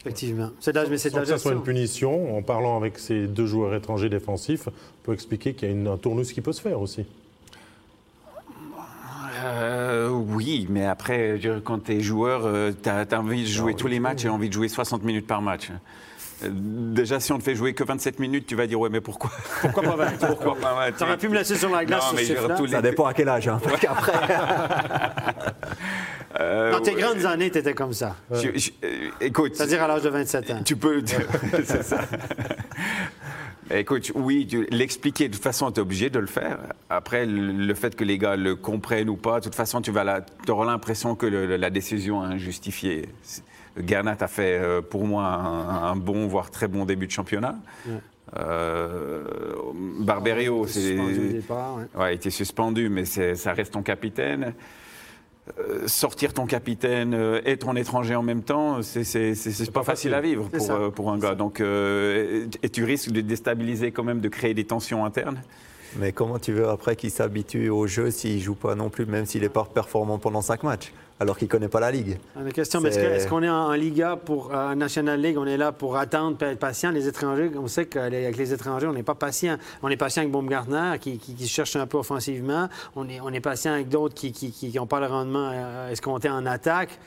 Effectivement. 0.00 0.50
C'est 0.60 0.72
de 0.72 0.80
la, 0.80 0.86
mais 0.88 0.96
c'est 0.98 1.10
de 1.10 1.16
la 1.16 1.22
que 1.22 1.28
ça 1.28 1.38
soit 1.38 1.52
une 1.52 1.62
punition, 1.62 2.36
en 2.38 2.42
parlant 2.42 2.76
avec 2.76 2.98
ces 2.98 3.26
deux 3.26 3.46
joueurs 3.46 3.74
étrangers 3.74 4.08
défensifs, 4.08 4.68
on 4.68 5.04
peut 5.04 5.12
expliquer 5.12 5.54
qu'il 5.54 5.68
y 5.68 5.70
a 5.70 5.74
une- 5.74 5.88
un 5.88 5.96
tournus 5.96 6.32
qui 6.32 6.40
peut 6.40 6.52
se 6.52 6.60
faire 6.60 6.80
aussi. 6.80 7.04
Euh, 9.44 10.08
oui, 10.10 10.66
mais 10.68 10.84
après, 10.86 11.38
quand 11.64 11.84
tu 11.84 11.92
es 11.92 12.00
joueur, 12.00 12.42
tu 12.82 12.88
as, 12.88 13.06
envie 13.18 13.42
de 13.42 13.48
jouer 13.48 13.74
tous 13.74 13.86
les 13.86 14.00
matchs 14.00 14.24
et 14.24 14.28
envie 14.28 14.48
de 14.48 14.54
jouer 14.54 14.68
60 14.68 15.04
minutes 15.04 15.26
par 15.26 15.42
match. 15.42 15.70
Euh, 16.44 16.48
Déjà, 16.52 17.18
si 17.20 17.32
on 17.32 17.38
te 17.38 17.42
fait 17.44 17.54
jouer 17.56 17.74
que 17.74 17.82
27 17.84 18.18
minutes, 18.20 18.46
tu 18.46 18.54
vas 18.54 18.66
dire 18.66 18.78
ouais, 18.80 18.88
mais 18.90 19.00
pourquoi? 19.00 19.30
Pourquoi 19.60 19.82
pas 19.82 19.96
20? 19.96 20.26
Pourquoi 20.26 20.56
pas 20.56 20.74
20 20.74 20.92
T'aurais 20.92 21.16
pu 21.16 21.28
me 21.28 21.34
laisser 21.34 21.56
sur 21.56 21.70
la 21.70 21.84
glace 21.84 22.04
Non, 22.10 22.16
mais 22.16 22.24
je 22.24 22.56
tous 22.56 22.64
les- 22.64 22.72
Ça 22.72 22.82
dépend 22.82 23.06
à 23.06 23.14
quel 23.14 23.28
âge. 23.28 23.48
Hein, 23.48 23.60
qu'après, 23.80 24.12
Euh, 26.38 26.72
Dans 26.72 26.80
tes 26.80 26.94
grandes 26.94 27.24
années, 27.24 27.50
tu 27.50 27.58
étais 27.58 27.74
comme 27.74 27.92
ça. 27.92 28.16
je- 28.30 28.56
je- 28.58 28.70
euh, 28.84 29.08
écoute, 29.20 29.54
C'est-à-dire 29.54 29.82
à 29.82 29.88
l'âge 29.88 30.02
de 30.02 30.08
27 30.10 30.50
ans. 30.50 30.62
tu 30.64 30.76
peux. 30.76 31.02
c'est 31.64 31.82
ça. 31.82 32.00
Écoute, 33.70 34.12
oui, 34.14 34.48
l'expliquer, 34.70 35.28
de 35.28 35.34
toute 35.34 35.42
façon, 35.42 35.70
tu 35.70 35.78
es 35.78 35.82
obligé 35.82 36.08
de 36.08 36.18
le 36.18 36.26
faire. 36.26 36.58
Après, 36.88 37.26
le, 37.26 37.74
fait 37.74 37.94
que 37.94 38.02
les 38.04 38.16
gars 38.16 38.34
le 38.36 38.56
comprennent 38.56 39.10
ou 39.10 39.16
pas, 39.16 39.40
de 39.40 39.44
toute 39.44 39.54
façon, 39.54 39.82
tu 39.82 39.90
vas 39.90 40.04
la- 40.04 40.24
auras 40.48 40.64
l'impression 40.64 41.14
que 41.14 41.26
le- 41.26 41.56
la 41.56 41.70
décision 41.70 42.22
est 42.24 42.34
injustifiée. 42.34 43.08
Gernat 43.86 44.16
a 44.20 44.26
fait, 44.26 44.58
euh, 44.58 44.80
pour 44.80 45.06
moi, 45.06 45.24
un, 45.24 45.90
un 45.90 45.96
bon, 45.96 46.26
voire 46.26 46.50
très 46.50 46.66
bon 46.66 46.84
début 46.86 47.06
de 47.06 47.12
championnat. 47.12 47.56
Euh, 48.38 49.22
Barberio, 50.00 50.66
c'est. 50.66 50.98
Ouais. 50.98 51.40
Ouais, 51.94 52.12
il 52.12 52.16
était 52.16 52.30
suspendu, 52.30 52.88
mais 52.88 53.04
ça 53.04 53.52
reste 53.52 53.72
ton 53.72 53.82
capitaine. 53.82 54.54
Euh, 55.58 55.86
sortir 55.88 56.32
ton 56.34 56.46
capitaine 56.46 57.14
euh, 57.14 57.40
et 57.44 57.56
ton 57.56 57.74
étranger 57.76 58.14
en 58.14 58.22
même 58.22 58.42
temps, 58.42 58.82
c'est- 58.82 59.34
pas, 59.72 59.80
pas 59.80 59.84
facile 59.84 60.14
à 60.14 60.20
vivre 60.20 60.48
pour, 60.48 60.70
euh, 60.70 60.90
pour 60.90 61.10
un 61.10 61.18
gars. 61.18 61.34
Donc, 61.34 61.60
euh, 61.60 62.46
et 62.62 62.68
tu 62.68 62.84
risques 62.84 63.10
de 63.10 63.20
déstabiliser 63.20 63.90
quand 63.90 64.04
même, 64.04 64.20
de 64.20 64.28
créer 64.28 64.54
des 64.54 64.64
tensions 64.64 65.04
internes? 65.04 65.40
Mais 65.96 66.12
comment 66.12 66.38
tu 66.38 66.52
veux 66.52 66.68
après 66.68 66.96
qu'il 66.96 67.10
s'habitue 67.10 67.68
au 67.68 67.86
jeu 67.86 68.10
s'il 68.10 68.40
joue 68.40 68.54
pas 68.54 68.74
non 68.74 68.90
plus, 68.90 69.06
même 69.06 69.26
s'il 69.26 69.44
est 69.44 69.48
pas 69.48 69.64
performant 69.64 70.18
pendant 70.18 70.42
5 70.42 70.62
matchs, 70.62 70.92
alors 71.20 71.36
qu'il 71.36 71.48
connaît 71.48 71.68
pas 71.68 71.80
la 71.80 71.90
ligue? 71.90 72.18
La 72.42 72.50
question, 72.50 72.84
est-ce 72.84 73.26
qu'on 73.26 73.42
est, 73.42 73.48
en, 73.48 73.68
en 73.68 73.72
Liga 73.72 74.16
pour 74.16 74.52
en 74.54 74.76
National 74.76 75.20
League, 75.20 75.36
on 75.38 75.46
est 75.46 75.56
là 75.56 75.72
pour 75.72 75.96
attendre, 75.96 76.36
puis 76.36 76.48
être 76.48 76.58
patient? 76.58 76.90
Les 76.90 77.08
étrangers, 77.08 77.50
on 77.56 77.66
sait 77.66 77.86
qu'avec 77.86 78.36
les 78.36 78.52
étrangers, 78.52 78.86
on 78.86 78.92
n'est 78.92 79.02
pas 79.02 79.14
patient. 79.14 79.56
On 79.82 79.88
est 79.88 79.96
patient 79.96 80.22
avec 80.22 80.32
Baumgartner 80.32 80.98
qui, 81.00 81.18
qui, 81.18 81.34
qui 81.34 81.48
cherche 81.48 81.76
un 81.76 81.86
peu 81.86 81.98
offensivement. 81.98 82.68
On 82.94 83.08
est, 83.08 83.20
on 83.20 83.30
est 83.30 83.40
patient 83.40 83.72
avec 83.72 83.88
d'autres 83.88 84.14
qui 84.14 84.28
n'ont 84.74 84.82
qui, 84.84 84.88
pas 84.88 85.00
le 85.00 85.06
rendement 85.06 85.50
euh, 85.52 85.90
escompté 85.90 86.28
en 86.28 86.46
attaque. 86.46 86.98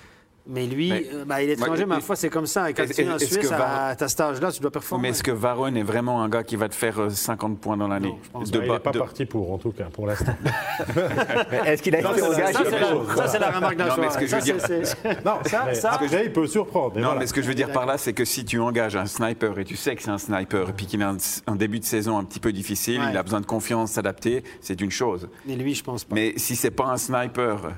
Mais 0.47 0.65
lui, 0.65 0.89
Mais- 0.89 1.05
euh, 1.13 1.23
ben, 1.23 1.39
il 1.39 1.49
est 1.51 1.53
étranger, 1.53 1.85
Moi, 1.85 1.97
ma 1.97 2.01
foi, 2.01 2.15
c'est 2.15 2.29
comme 2.31 2.47
ça. 2.47 2.69
Et 2.69 2.73
quand 2.73 2.81
est-ce- 2.83 2.93
tu 2.93 3.01
es 3.03 3.11
en 3.11 3.19
Suisse, 3.19 3.37
que 3.37 3.53
à, 3.53 3.89
à 3.89 4.07
cet 4.07 4.19
âge-là, 4.19 4.51
tu 4.51 4.59
dois 4.59 4.71
performer. 4.71 5.03
Mais 5.03 5.09
est-ce 5.09 5.21
que 5.23 5.29
Varone 5.31 5.77
est 5.77 5.83
vraiment 5.83 6.23
un 6.23 6.29
gars 6.29 6.43
qui 6.43 6.55
va 6.55 6.67
te 6.67 6.73
faire 6.73 6.99
euh, 6.99 7.09
50 7.11 7.59
points 7.59 7.77
dans 7.77 7.87
l'année? 7.87 8.09
Non, 8.09 8.17
je 8.23 8.29
pense 8.31 8.51
De 8.51 8.59
il 8.63 8.71
n'est 8.71 8.79
pas 8.79 8.91
de- 8.91 8.97
parti 8.99 9.25
pour, 9.25 9.51
en 9.53 9.59
tout 9.59 9.71
cas, 9.71 9.85
pour 9.93 10.07
l'instant. 10.07 10.33
Est-ce 11.65 11.81
qu'il 11.83 11.95
a 11.95 11.99
été 11.99 12.07
au 12.21 12.33
gage? 12.33 12.53
ça, 12.53 13.27
c'est 13.27 13.39
la, 13.39 13.51
remarque 13.51 13.75
d'un 13.75 13.85
Non, 13.87 13.93
mais 13.99 14.09
ce 14.09 14.17
que 14.17 14.25
je 14.25 14.35
veux 14.35 14.41
dire- 14.41 14.55
non, 15.25 15.33
Ça- 15.45 15.63
mais 15.67 15.75
ça- 15.75 15.99
il 16.23 16.33
peut 16.33 16.47
surprendre. 16.47 16.93
mais 16.95 17.01
Non, 17.01 17.07
voilà. 17.09 17.19
mais 17.21 17.27
ce 17.27 17.33
que 17.33 17.41
je 17.41 17.47
veux 17.47 17.53
dire 17.55 17.71
par 17.71 17.85
là, 17.85 17.97
c'est 17.97 18.13
que 18.13 18.25
si 18.25 18.43
tu 18.45 18.59
engages 18.59 18.95
un 18.95 19.05
sniper 19.05 19.57
et 19.59 19.63
tu 19.65 19.75
sais 19.75 19.95
que 19.95 20.01
c'est 20.01 20.09
un 20.11 20.17
sniper 20.17 20.69
et 20.69 20.73
puis 20.73 20.85
qu'il 20.85 21.01
a 21.03 21.09
un, 21.09 21.17
un 21.47 21.55
début 21.55 21.79
de 21.79 21.85
saison 21.85 22.17
un 22.17 22.23
petit 22.23 22.39
peu 22.39 22.51
difficile, 22.51 22.99
Ouais. 22.99 23.07
il 23.11 23.17
a 23.17 23.23
besoin 23.23 23.41
de 23.41 23.45
confiance, 23.45 23.91
s'adapter, 23.91 24.43
c'est 24.59 24.81
une 24.81 24.91
chose. 24.91 25.29
Mais 25.45 25.55
lui, 25.55 25.75
je 25.75 25.83
pense 25.83 26.03
pas. 26.03 26.15
Mais 26.15 26.33
si 26.37 26.55
c'est 26.55 26.71
pas 26.71 26.85
un 26.85 26.97
sniper 26.97 27.71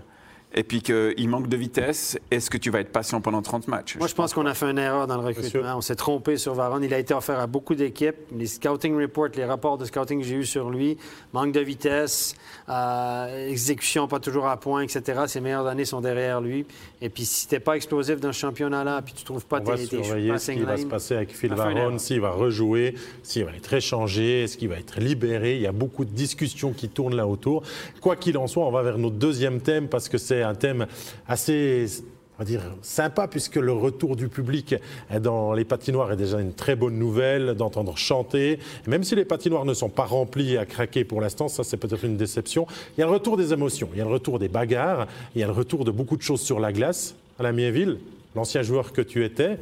et 0.54 0.64
puis 0.64 0.82
qu'il 0.82 1.30
manque 1.30 1.48
de 1.48 1.58
vitesse, 1.58 2.18
est-ce 2.30 2.50
que 2.50 2.58
tu 2.58 2.70
vas 2.70 2.80
être 2.80 2.92
patient 2.92 3.22
pendant 3.22 3.42
30 3.42 3.68
matchs? 3.68 3.98
Moi, 3.98 4.08
je 4.08 4.14
pense 4.14 4.34
qu'on 4.34 4.46
a 4.46 4.54
fait 4.54 4.70
une 4.70 4.78
erreur 4.78 5.08
dans 5.08 5.18
le 5.18 5.26
recrutement. 5.26 5.76
On 5.78 5.82
s'est 5.82 5.96
trompé 5.96 6.38
sur 6.38 6.54
Varane. 6.54 6.84
Il 6.84 6.94
a 6.94 7.00
été 7.00 7.14
offert 7.14 7.40
à 7.40 7.48
beaucoup 7.48 7.76
d'équipes. 7.76 8.16
Les 8.36 8.46
scouting 8.46 8.96
reports, 8.96 9.30
les 9.36 9.46
rapports 9.46 9.78
de 9.78 9.86
scouting 9.86 10.22
que 10.22 10.26
j'ai 10.26 10.36
eus 10.36 10.46
sur 10.46 10.70
lui, 10.70 10.98
manque 11.34 11.54
de 11.54 11.60
vitesse, 11.60 12.36
euh, 12.70 13.50
exécution 13.50 14.08
pas 14.08 14.20
toujours 14.20 14.48
à 14.48 14.58
point, 14.58 14.84
etc. 14.84 15.24
Ses 15.28 15.42
meilleures 15.42 15.66
années 15.66 15.86
sont 15.86 16.02
derrière 16.02 16.40
lui. 16.40 16.66
Et 17.02 17.10
puis, 17.10 17.26
si 17.26 17.48
t'es 17.48 17.60
pas 17.60 17.76
explosif 17.76 18.20
dans 18.20 18.32
ce 18.32 18.40
championnat-là, 18.40 19.02
puis 19.02 19.14
tu 19.14 19.24
trouves 19.24 19.46
pas 19.46 19.60
On 19.60 19.64
va 19.64 19.78
tes, 19.78 19.88
surveiller 19.88 20.38
ce 20.38 20.52
qui 20.52 20.60
va 20.60 20.78
se 20.78 20.86
passer 20.86 21.16
avec 21.16 21.36
Phil 21.36 21.52
erreur. 21.52 22.00
s'il 22.00 22.22
va 22.22 22.32
rejouer, 22.32 22.96
s'il 23.24 23.46
va 23.46 23.52
être 23.56 23.74
échangé, 23.74 24.44
est-ce 24.44 24.58
qu'il 24.58 24.70
va 24.70 24.78
être 24.78 25.00
libéré? 25.00 25.56
Il 25.56 25.62
y 25.62 25.68
a 25.68 25.72
beaucoup 25.72 26.06
de 26.06 26.12
discussions 26.12 26.74
qui 26.74 26.90
tournent 26.90 27.16
là 27.16 27.28
autour. 27.28 27.64
Quoi 28.02 28.16
qu'il 28.16 28.38
en 28.38 28.48
soit, 28.48 28.66
on 28.66 28.72
va 28.72 28.84
vers 28.84 28.98
notre 28.98 29.16
deuxième 29.16 29.62
thème 29.62 29.88
parce 29.88 30.10
que 30.10 30.18
c'est 30.18 30.43
un 30.44 30.56
thème 30.56 30.88
assez 31.28 31.88
on 32.36 32.40
va 32.40 32.46
dire 32.46 32.62
sympa 32.82 33.28
puisque 33.28 33.58
le 33.58 33.74
retour 33.74 34.16
du 34.16 34.28
public 34.28 34.76
dans 35.22 35.54
les 35.54 35.66
patinoires 35.66 36.12
est 36.12 36.18
déjà 36.18 36.40
une 36.40 36.54
très 36.54 36.76
bonne 36.76 36.98
nouvelle 36.98 37.54
d'entendre 37.54 37.96
chanter. 37.96 38.58
Même 38.88 39.04
si 39.04 39.16
les 39.16 39.26
patinoires 39.26 39.66
ne 39.66 39.74
sont 39.74 39.90
pas 39.90 40.06
remplis 40.06 40.58
à 40.58 40.66
craquer 40.66 41.04
pour 41.04 41.22
l'instant, 41.22 41.48
ça 41.48 41.64
c'est 41.64 41.78
peut-être 41.78 42.04
une 42.04 42.18
déception. 42.18 42.66
Il 42.98 43.02
y 43.02 43.04
a 43.04 43.06
le 43.06 43.12
retour 43.12 43.38
des 43.38 43.54
émotions, 43.54 43.90
il 43.94 44.00
y 44.00 44.02
a 44.02 44.06
le 44.06 44.10
retour 44.10 44.40
des 44.40 44.48
bagarres, 44.48 45.08
il 45.36 45.42
y 45.42 45.44
a 45.44 45.48
le 45.48 45.54
retour 45.54 45.86
de 45.86 45.92
beaucoup 45.92 46.18
de 46.18 46.24
choses 46.24 46.42
sur 46.42 46.60
la 46.60 46.74
glace. 46.74 47.16
À 47.40 47.44
la 47.44 47.52
Miéville, 47.52 48.00
l'ancien 48.36 48.64
joueur 48.64 48.94
que 48.94 49.02
tu 49.02 49.24
étais, 49.24 49.58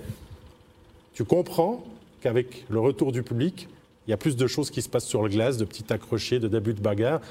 tu 1.13 1.25
comprends 1.25 1.83
qu'avec 2.21 2.65
le 2.69 2.79
retour 2.79 3.11
du 3.11 3.23
public, 3.23 3.67
il 4.07 4.11
y 4.11 4.13
a 4.13 4.17
plus 4.17 4.35
de 4.35 4.47
choses 4.47 4.71
qui 4.71 4.81
se 4.81 4.89
passent 4.89 5.05
sur 5.05 5.21
le 5.23 5.29
glace, 5.29 5.57
de 5.57 5.65
petits 5.65 5.91
accrochés, 5.91 6.39
de 6.39 6.47
débuts 6.47 6.73
de 6.73 6.81
bagarre. 6.81 7.21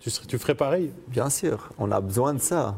Tu, 0.00 0.10
serais- 0.10 0.26
tu 0.26 0.38
ferais 0.38 0.54
pareil 0.54 0.92
Bien 1.08 1.30
sûr, 1.30 1.70
on 1.78 1.90
a 1.92 2.00
besoin 2.00 2.34
de 2.34 2.38
ça. 2.40 2.74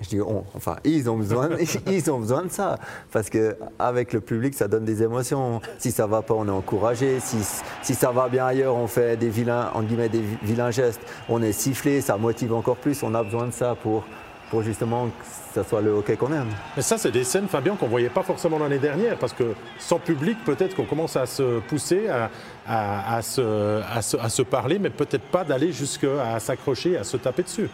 Je 0.00 0.08
dis 0.08 0.20
on, 0.20 0.44
enfin 0.56 0.74
ils 0.82 1.08
ont 1.08 1.16
besoin, 1.16 1.50
ils 1.86 2.10
ont 2.10 2.18
besoin 2.18 2.42
de 2.42 2.50
ça 2.50 2.78
parce 3.12 3.30
que 3.30 3.56
avec 3.78 4.12
le 4.12 4.20
public 4.20 4.52
ça 4.54 4.66
donne 4.66 4.84
des 4.84 5.04
émotions. 5.04 5.60
Si 5.78 5.92
ça 5.92 6.08
va 6.08 6.20
pas, 6.20 6.34
on 6.34 6.48
est 6.48 6.50
encouragé. 6.50 7.20
Si, 7.20 7.36
si 7.80 7.94
ça 7.94 8.10
va 8.10 8.28
bien 8.28 8.44
ailleurs, 8.44 8.74
on 8.74 8.88
fait 8.88 9.16
des 9.16 9.28
vilains, 9.28 9.70
en 9.72 9.82
guillemets, 9.84 10.08
des 10.08 10.24
vilains 10.42 10.72
gestes. 10.72 11.00
On 11.28 11.40
est 11.42 11.52
sifflé, 11.52 12.00
ça 12.00 12.16
motive 12.16 12.52
encore 12.54 12.76
plus. 12.76 13.04
On 13.04 13.14
a 13.14 13.22
besoin 13.22 13.46
de 13.46 13.52
ça 13.52 13.76
pour 13.80 14.02
pour 14.50 14.62
justement 14.62 15.06
que 15.06 15.24
ça 15.54 15.64
soit 15.64 15.80
le 15.80 15.90
hockey 15.92 16.16
qu'on 16.16 16.32
aime. 16.32 16.48
Mais 16.76 16.82
ça, 16.82 16.98
c'est 16.98 17.10
des 17.10 17.24
scènes, 17.24 17.48
Fabien, 17.48 17.76
qu'on 17.76 17.86
ne 17.86 17.90
voyait 17.90 18.08
pas 18.08 18.22
forcément 18.22 18.58
l'année 18.58 18.78
dernière, 18.78 19.16
parce 19.16 19.32
que 19.32 19.54
sans 19.78 19.98
public, 19.98 20.38
peut-être 20.44 20.74
qu'on 20.74 20.84
commence 20.84 21.16
à 21.16 21.26
se 21.26 21.60
pousser, 21.60 22.08
à, 22.08 22.30
à, 22.66 23.22
se, 23.22 23.80
à 23.82 24.28
se, 24.28 24.42
parler, 24.42 24.78
mais 24.78 24.90
peut-être 24.90 25.24
pas 25.24 25.44
d'aller 25.44 25.72
jusqu'à 25.72 26.38
s'accrocher, 26.40 26.96
à 26.96 27.04
se 27.04 27.16
taper 27.16 27.44
dessus. 27.44 27.70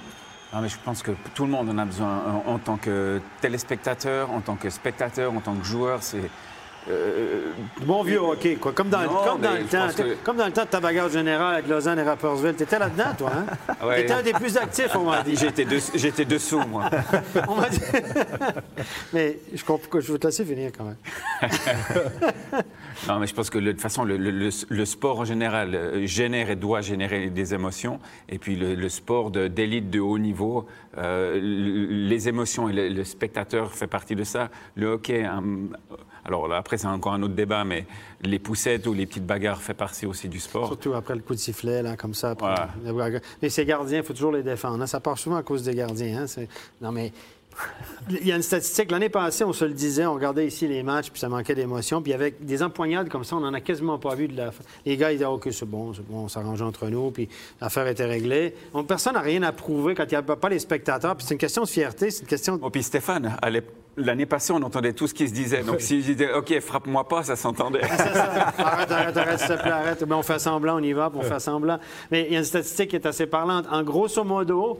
Ah, 0.53 0.59
mais 0.61 0.69
je 0.69 0.77
pense 0.85 1.03
que 1.03 1.13
tout 1.35 1.45
le 1.45 1.51
monde 1.51 1.71
en 1.71 1.79
a 1.79 1.85
besoin 1.85 2.43
en, 2.47 2.53
en 2.55 2.59
tant 2.59 2.77
que 2.77 3.21
téléspectateur, 3.41 4.31
en 4.33 4.41
tant 4.41 4.57
que 4.57 4.69
spectateur, 4.69 5.33
en 5.33 5.41
tant 5.41 5.55
que 5.55 5.65
joueur. 5.65 6.03
C'est 6.03 6.29
euh, 6.89 7.53
bon 7.83 8.03
vieux 8.03 8.21
hockey, 8.21 8.57
quoi. 8.57 8.73
Comme 8.73 8.89
dans, 8.89 9.07
comme 9.07 9.41
dans 9.41 9.53
le 9.53 9.65
temps. 9.65 9.89
Comme 10.25 10.37
dans 10.37 10.47
le 10.47 10.53
temps 10.53 10.65
de 10.65 10.69
ta 10.69 10.81
bagarre 10.81 11.11
générale 11.11 11.55
avec 11.57 11.69
Lausanne 11.69 11.99
et 11.99 12.03
Rappersville. 12.03 12.55
T'étais 12.55 12.79
là-dedans, 12.79 13.15
toi, 13.19 13.31
hein? 13.35 13.75
Ouais. 13.87 14.03
T'étais 14.03 14.13
un 14.13 14.23
des 14.23 14.33
plus 14.33 14.57
actifs, 14.57 14.95
on 14.95 15.05
m'a 15.05 15.23
dit. 15.23 15.37
J'étais, 15.37 16.25
dessous, 16.25 16.61
moi. 16.61 16.89
on 17.49 17.57
m'a 17.57 17.69
dit. 17.69 17.81
mais 19.13 19.39
je 19.55 19.65
comprends 19.65 20.01
je 20.01 20.13
veux 20.13 20.19
te 20.19 20.27
laisser 20.27 20.45
finir 20.45 20.71
quand 20.77 20.85
même. 20.85 20.97
non, 23.09 23.19
mais 23.19 23.27
je 23.27 23.35
pense 23.35 23.51
que 23.51 23.59
de 23.59 23.73
toute 23.73 23.81
façon, 23.81 24.05
le, 24.05 24.85
sport 24.85 25.21
en 25.21 25.25
général 25.25 25.75
euh, 25.75 26.07
génère 26.07 26.51
et 26.51 26.57
doit 26.57 26.81
générer 26.81 27.31
des 27.31 27.55
émotions. 27.55 28.01
Et 28.29 28.39
puis 28.39 28.57
le, 28.57 28.89
sport 28.89 29.31
d'élite 29.31 29.91
de, 29.91 30.01
haut 30.01 30.19
niveau, 30.19 30.67
euh, 30.99 31.39
les 31.41 32.29
émotions 32.29 32.69
et 32.69 32.91
le, 32.91 33.05
spectateur 33.05 33.73
fait 33.73 33.87
partie 33.87 34.15
de 34.15 34.25
ça. 34.25 34.51
Le 34.75 34.89
hockey, 34.89 35.27
alors 36.25 36.53
après, 36.53 36.79
c'est 36.79 36.87
encore 36.87 37.15
un 37.15 37.23
autre 37.23 37.35
débat, 37.35 37.65
mais 37.65 37.87
les 38.23 38.39
poussettes 38.39 38.87
ou 38.87 38.93
les 38.93 39.07
petites 39.07 39.27
bagarres 39.27 39.63
fait 39.63 39.75
partie 39.75 40.07
aussi 40.07 40.29
du 40.29 40.41
sport. 40.41 40.67
Surtout 40.67 40.95
après 40.95 41.15
le 41.15 41.21
coup 41.21 41.35
de 41.35 41.41
sifflet, 41.41 41.83
là, 41.83 41.97
comme 41.97 42.15
ça. 42.15 42.35
Mais 43.43 43.49
ces 43.49 43.65
gardiens, 43.65 43.99
il 43.99 44.05
faut 44.05 44.13
toujours 44.13 44.33
les 44.33 44.43
défendre. 44.43 44.83
Hein. 44.83 44.87
Ça 44.87 45.01
part 45.01 45.19
souvent 45.19 45.37
à 45.37 45.43
cause 45.43 45.63
des 45.63 45.75
gardiens. 45.75 46.25
Hein. 46.25 46.45
Non, 46.81 46.93
mais 46.93 47.13
il 48.09 48.27
y 48.27 48.33
a 48.33 48.37
une 48.37 48.43
statistique. 48.43 48.91
L'année 48.91 49.09
passée, 49.09 49.45
on 49.45 49.53
se 49.53 49.65
le 49.65 49.73
disait, 49.73 50.07
on 50.07 50.15
regardait 50.15 50.47
ici 50.47 50.67
les 50.67 50.83
matchs, 50.83 51.11
puis 51.11 51.21
ça 51.21 51.29
manquait 51.29 51.55
d'émotion. 51.55 52.03
Puis 52.03 52.13
avec 52.13 52.45
des 52.45 52.63
empoignades 52.63 53.09
comme 53.09 53.25
ça, 53.25 53.37
on 53.37 53.41
n'en 53.41 53.55
a 53.55 53.61
quasiment 53.61 53.99
pas 53.99 54.15
vu 54.15 54.29
de 54.29 54.37
la. 54.37 54.51
Les 54.85 54.97
gars, 54.97 55.13
ils 55.13 55.17
disaient, 55.17 55.27
OK, 55.27 55.49
c'est 55.51 55.69
bon, 55.69 55.93
c'est 55.95 56.07
bon, 56.07 56.25
on 56.25 56.29
s'arrange 56.29 56.63
entre 56.63 56.89
nous, 56.89 57.11
puis 57.11 57.29
l'affaire 57.61 57.87
était 57.87 58.07
réglée. 58.07 58.55
Donc, 58.73 58.87
personne 58.87 59.15
n'a 59.15 59.21
rien 59.21 59.43
à 59.43 59.53
prouver 59.53 59.95
quand 59.95 60.05
il 60.05 60.11
n'y 60.11 60.17
a 60.17 60.23
pas 60.23 60.49
les 60.49 60.59
spectateurs. 60.59 61.17
Puis 61.17 61.27
c'est 61.27 61.35
une 61.35 61.41
question 61.41 61.63
de 61.63 61.69
fierté, 61.69 62.11
c'est 62.11 62.23
une 62.23 62.29
question. 62.29 62.59
Oh, 62.63 62.71
puis 62.71 62.83
Stéphane, 62.83 63.37
l'année 63.97 64.27
passée, 64.27 64.53
on 64.53 64.63
entendait 64.63 64.93
tout 64.93 65.07
ce 65.07 65.15
qui 65.15 65.29
se 65.29 65.35
disait. 65.35 65.63
Donc, 65.63 65.81
s'ils 65.81 66.03
disaient, 66.03 66.33
OK, 66.33 66.59
frappe-moi 66.61 67.07
pas, 67.07 67.23
ça 67.23 67.37
s'entendait. 67.37 67.83
Ah, 67.83 68.53
arrête, 68.59 68.91
arrête, 68.91 69.17
arrête, 69.17 69.39
s'il 69.39 69.49
te 69.49 69.63
plaît, 69.63 69.71
arrête. 69.71 70.05
On 70.11 70.23
fait 70.23 70.39
semblant, 70.39 70.77
on 70.77 70.83
y 70.83 70.93
va, 70.93 71.11
puis 71.11 71.21
on 71.21 71.23
fait 71.23 71.41
semblant. 71.41 71.79
Mais 72.11 72.27
il 72.27 72.33
y 72.33 72.37
a 72.37 72.39
une 72.39 72.45
statistique 72.45 72.91
qui 72.91 72.97
est 72.97 73.07
assez 73.07 73.27
parlante. 73.27 73.67
En 73.71 73.83
grosso 73.83 74.25
modo, 74.25 74.79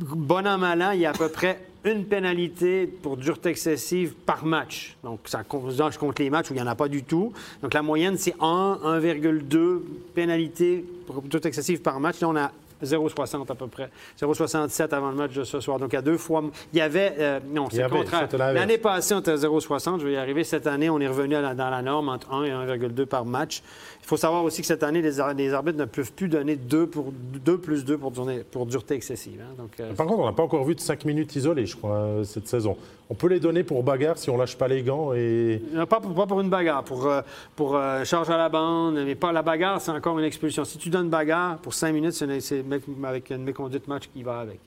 bon 0.00 0.46
an, 0.46 0.58
mal 0.58 0.82
an, 0.82 0.90
il 0.92 1.00
y 1.00 1.06
a 1.06 1.10
à 1.10 1.12
peu 1.12 1.28
près 1.28 1.60
une 1.84 2.04
pénalité 2.04 2.86
pour 2.86 3.16
dureté 3.16 3.48
excessive 3.48 4.14
par 4.26 4.44
match. 4.44 4.96
Donc, 5.02 5.20
ça 5.26 5.42
je 5.42 5.98
compte 5.98 6.18
les 6.18 6.30
matchs 6.30 6.50
où 6.50 6.54
il 6.54 6.56
n'y 6.56 6.62
en 6.62 6.66
a 6.66 6.74
pas 6.74 6.88
du 6.88 7.02
tout. 7.02 7.32
Donc, 7.60 7.74
la 7.74 7.82
moyenne, 7.82 8.16
c'est 8.18 8.34
1, 8.40 8.78
1,2 8.84 9.80
pénalité 10.14 10.84
pour 11.06 11.22
dureté 11.22 11.48
excessive 11.48 11.82
par 11.82 11.98
match. 11.98 12.20
Là, 12.20 12.28
on 12.28 12.36
a 12.36 12.52
0,60 12.82 13.50
à 13.50 13.54
peu 13.54 13.66
près. 13.66 13.90
0,67 14.20 14.94
avant 14.94 15.10
le 15.10 15.16
match 15.16 15.32
de 15.32 15.44
ce 15.44 15.60
soir. 15.60 15.78
Donc, 15.78 15.94
à 15.94 16.02
deux 16.02 16.18
fois. 16.18 16.42
Il 16.72 16.78
y 16.78 16.82
avait. 16.82 17.14
Euh, 17.18 17.40
non, 17.52 17.68
c'est 17.70 17.82
le 17.82 17.88
contraire. 17.88 18.28
L'année 18.36 18.78
passée, 18.78 19.14
on 19.14 19.20
était 19.20 19.32
à 19.32 19.36
0,60. 19.36 20.00
Je 20.00 20.06
vais 20.06 20.12
y 20.12 20.16
arriver. 20.16 20.44
Cette 20.44 20.66
année, 20.66 20.90
on 20.90 21.00
est 21.00 21.08
revenu 21.08 21.34
dans 21.34 21.70
la 21.70 21.82
norme 21.82 22.08
entre 22.08 22.32
1 22.32 22.44
et 22.44 22.50
1,2 22.50 23.06
par 23.06 23.24
match. 23.24 23.62
Il 24.02 24.08
faut 24.08 24.16
savoir 24.16 24.42
aussi 24.42 24.62
que 24.62 24.66
cette 24.66 24.82
année, 24.82 25.00
les, 25.00 25.20
arbitres 25.20 25.78
ne 25.78 25.84
peuvent 25.84 26.12
plus 26.12 26.28
donner 26.28 26.56
2, 26.56 26.86
pour, 26.88 27.12
2 27.12 27.58
plus 27.58 27.84
2 27.84 27.96
pour, 27.96 28.12
pour 28.50 28.66
dureté 28.66 28.94
excessive. 28.94 29.40
Hein. 29.40 29.54
Donc, 29.56 29.70
euh, 29.78 29.94
Par 29.94 30.06
contre, 30.06 30.20
on 30.20 30.26
n'a 30.26 30.32
pas 30.32 30.42
encore 30.42 30.64
vu 30.64 30.74
de 30.74 30.80
5 30.80 31.04
minutes 31.04 31.36
isolées, 31.36 31.66
je 31.66 31.76
crois, 31.76 31.94
euh, 31.94 32.24
cette 32.24 32.48
saison. 32.48 32.76
On 33.10 33.14
peut 33.14 33.28
les 33.28 33.38
donner 33.38 33.62
pour 33.62 33.82
bagarre 33.82 34.18
si 34.18 34.28
on 34.30 34.36
lâche 34.36 34.56
pas 34.56 34.68
les 34.68 34.82
gants 34.82 35.12
et. 35.12 35.62
Non, 35.72 35.86
pas, 35.86 36.00
pour, 36.00 36.14
pas 36.14 36.26
pour 36.26 36.40
une 36.40 36.48
bagarre, 36.48 36.82
pour, 36.82 37.10
pour 37.54 37.78
charge 38.04 38.30
à 38.30 38.38
la 38.38 38.48
bande, 38.48 38.98
mais 39.04 39.14
pas 39.14 39.32
la 39.32 39.42
bagarre, 39.42 39.80
c'est 39.80 39.90
encore 39.90 40.18
une 40.18 40.24
expulsion. 40.24 40.64
Si 40.64 40.78
tu 40.78 40.88
donnes 40.88 41.10
bagarre 41.10 41.58
pour 41.58 41.74
5 41.74 41.92
minutes, 41.92 42.12
c'est 42.12 42.62
avec 43.04 43.30
une 43.30 43.44
méconduite 43.44 43.88
match 43.88 44.08
qui 44.12 44.22
va 44.22 44.40
avec. 44.40 44.60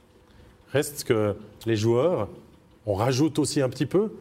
Reste 0.72 1.04
que 1.04 1.36
les 1.66 1.76
joueurs, 1.76 2.28
on 2.86 2.94
rajoute 2.94 3.40
aussi 3.40 3.62
un 3.62 3.70
petit 3.70 3.86
peu. 3.86 4.12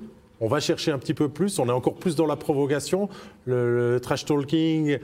On 0.40 0.48
va 0.48 0.60
chercher 0.60 0.90
un 0.90 0.98
petit 0.98 1.14
peu 1.14 1.28
plus, 1.28 1.58
on 1.58 1.66
est 1.68 1.72
encore 1.72 1.94
plus 1.94 2.16
dans 2.16 2.26
la 2.26 2.36
provocation, 2.36 3.08
le, 3.46 3.98
trash 4.02 4.24
talking, 4.24 4.98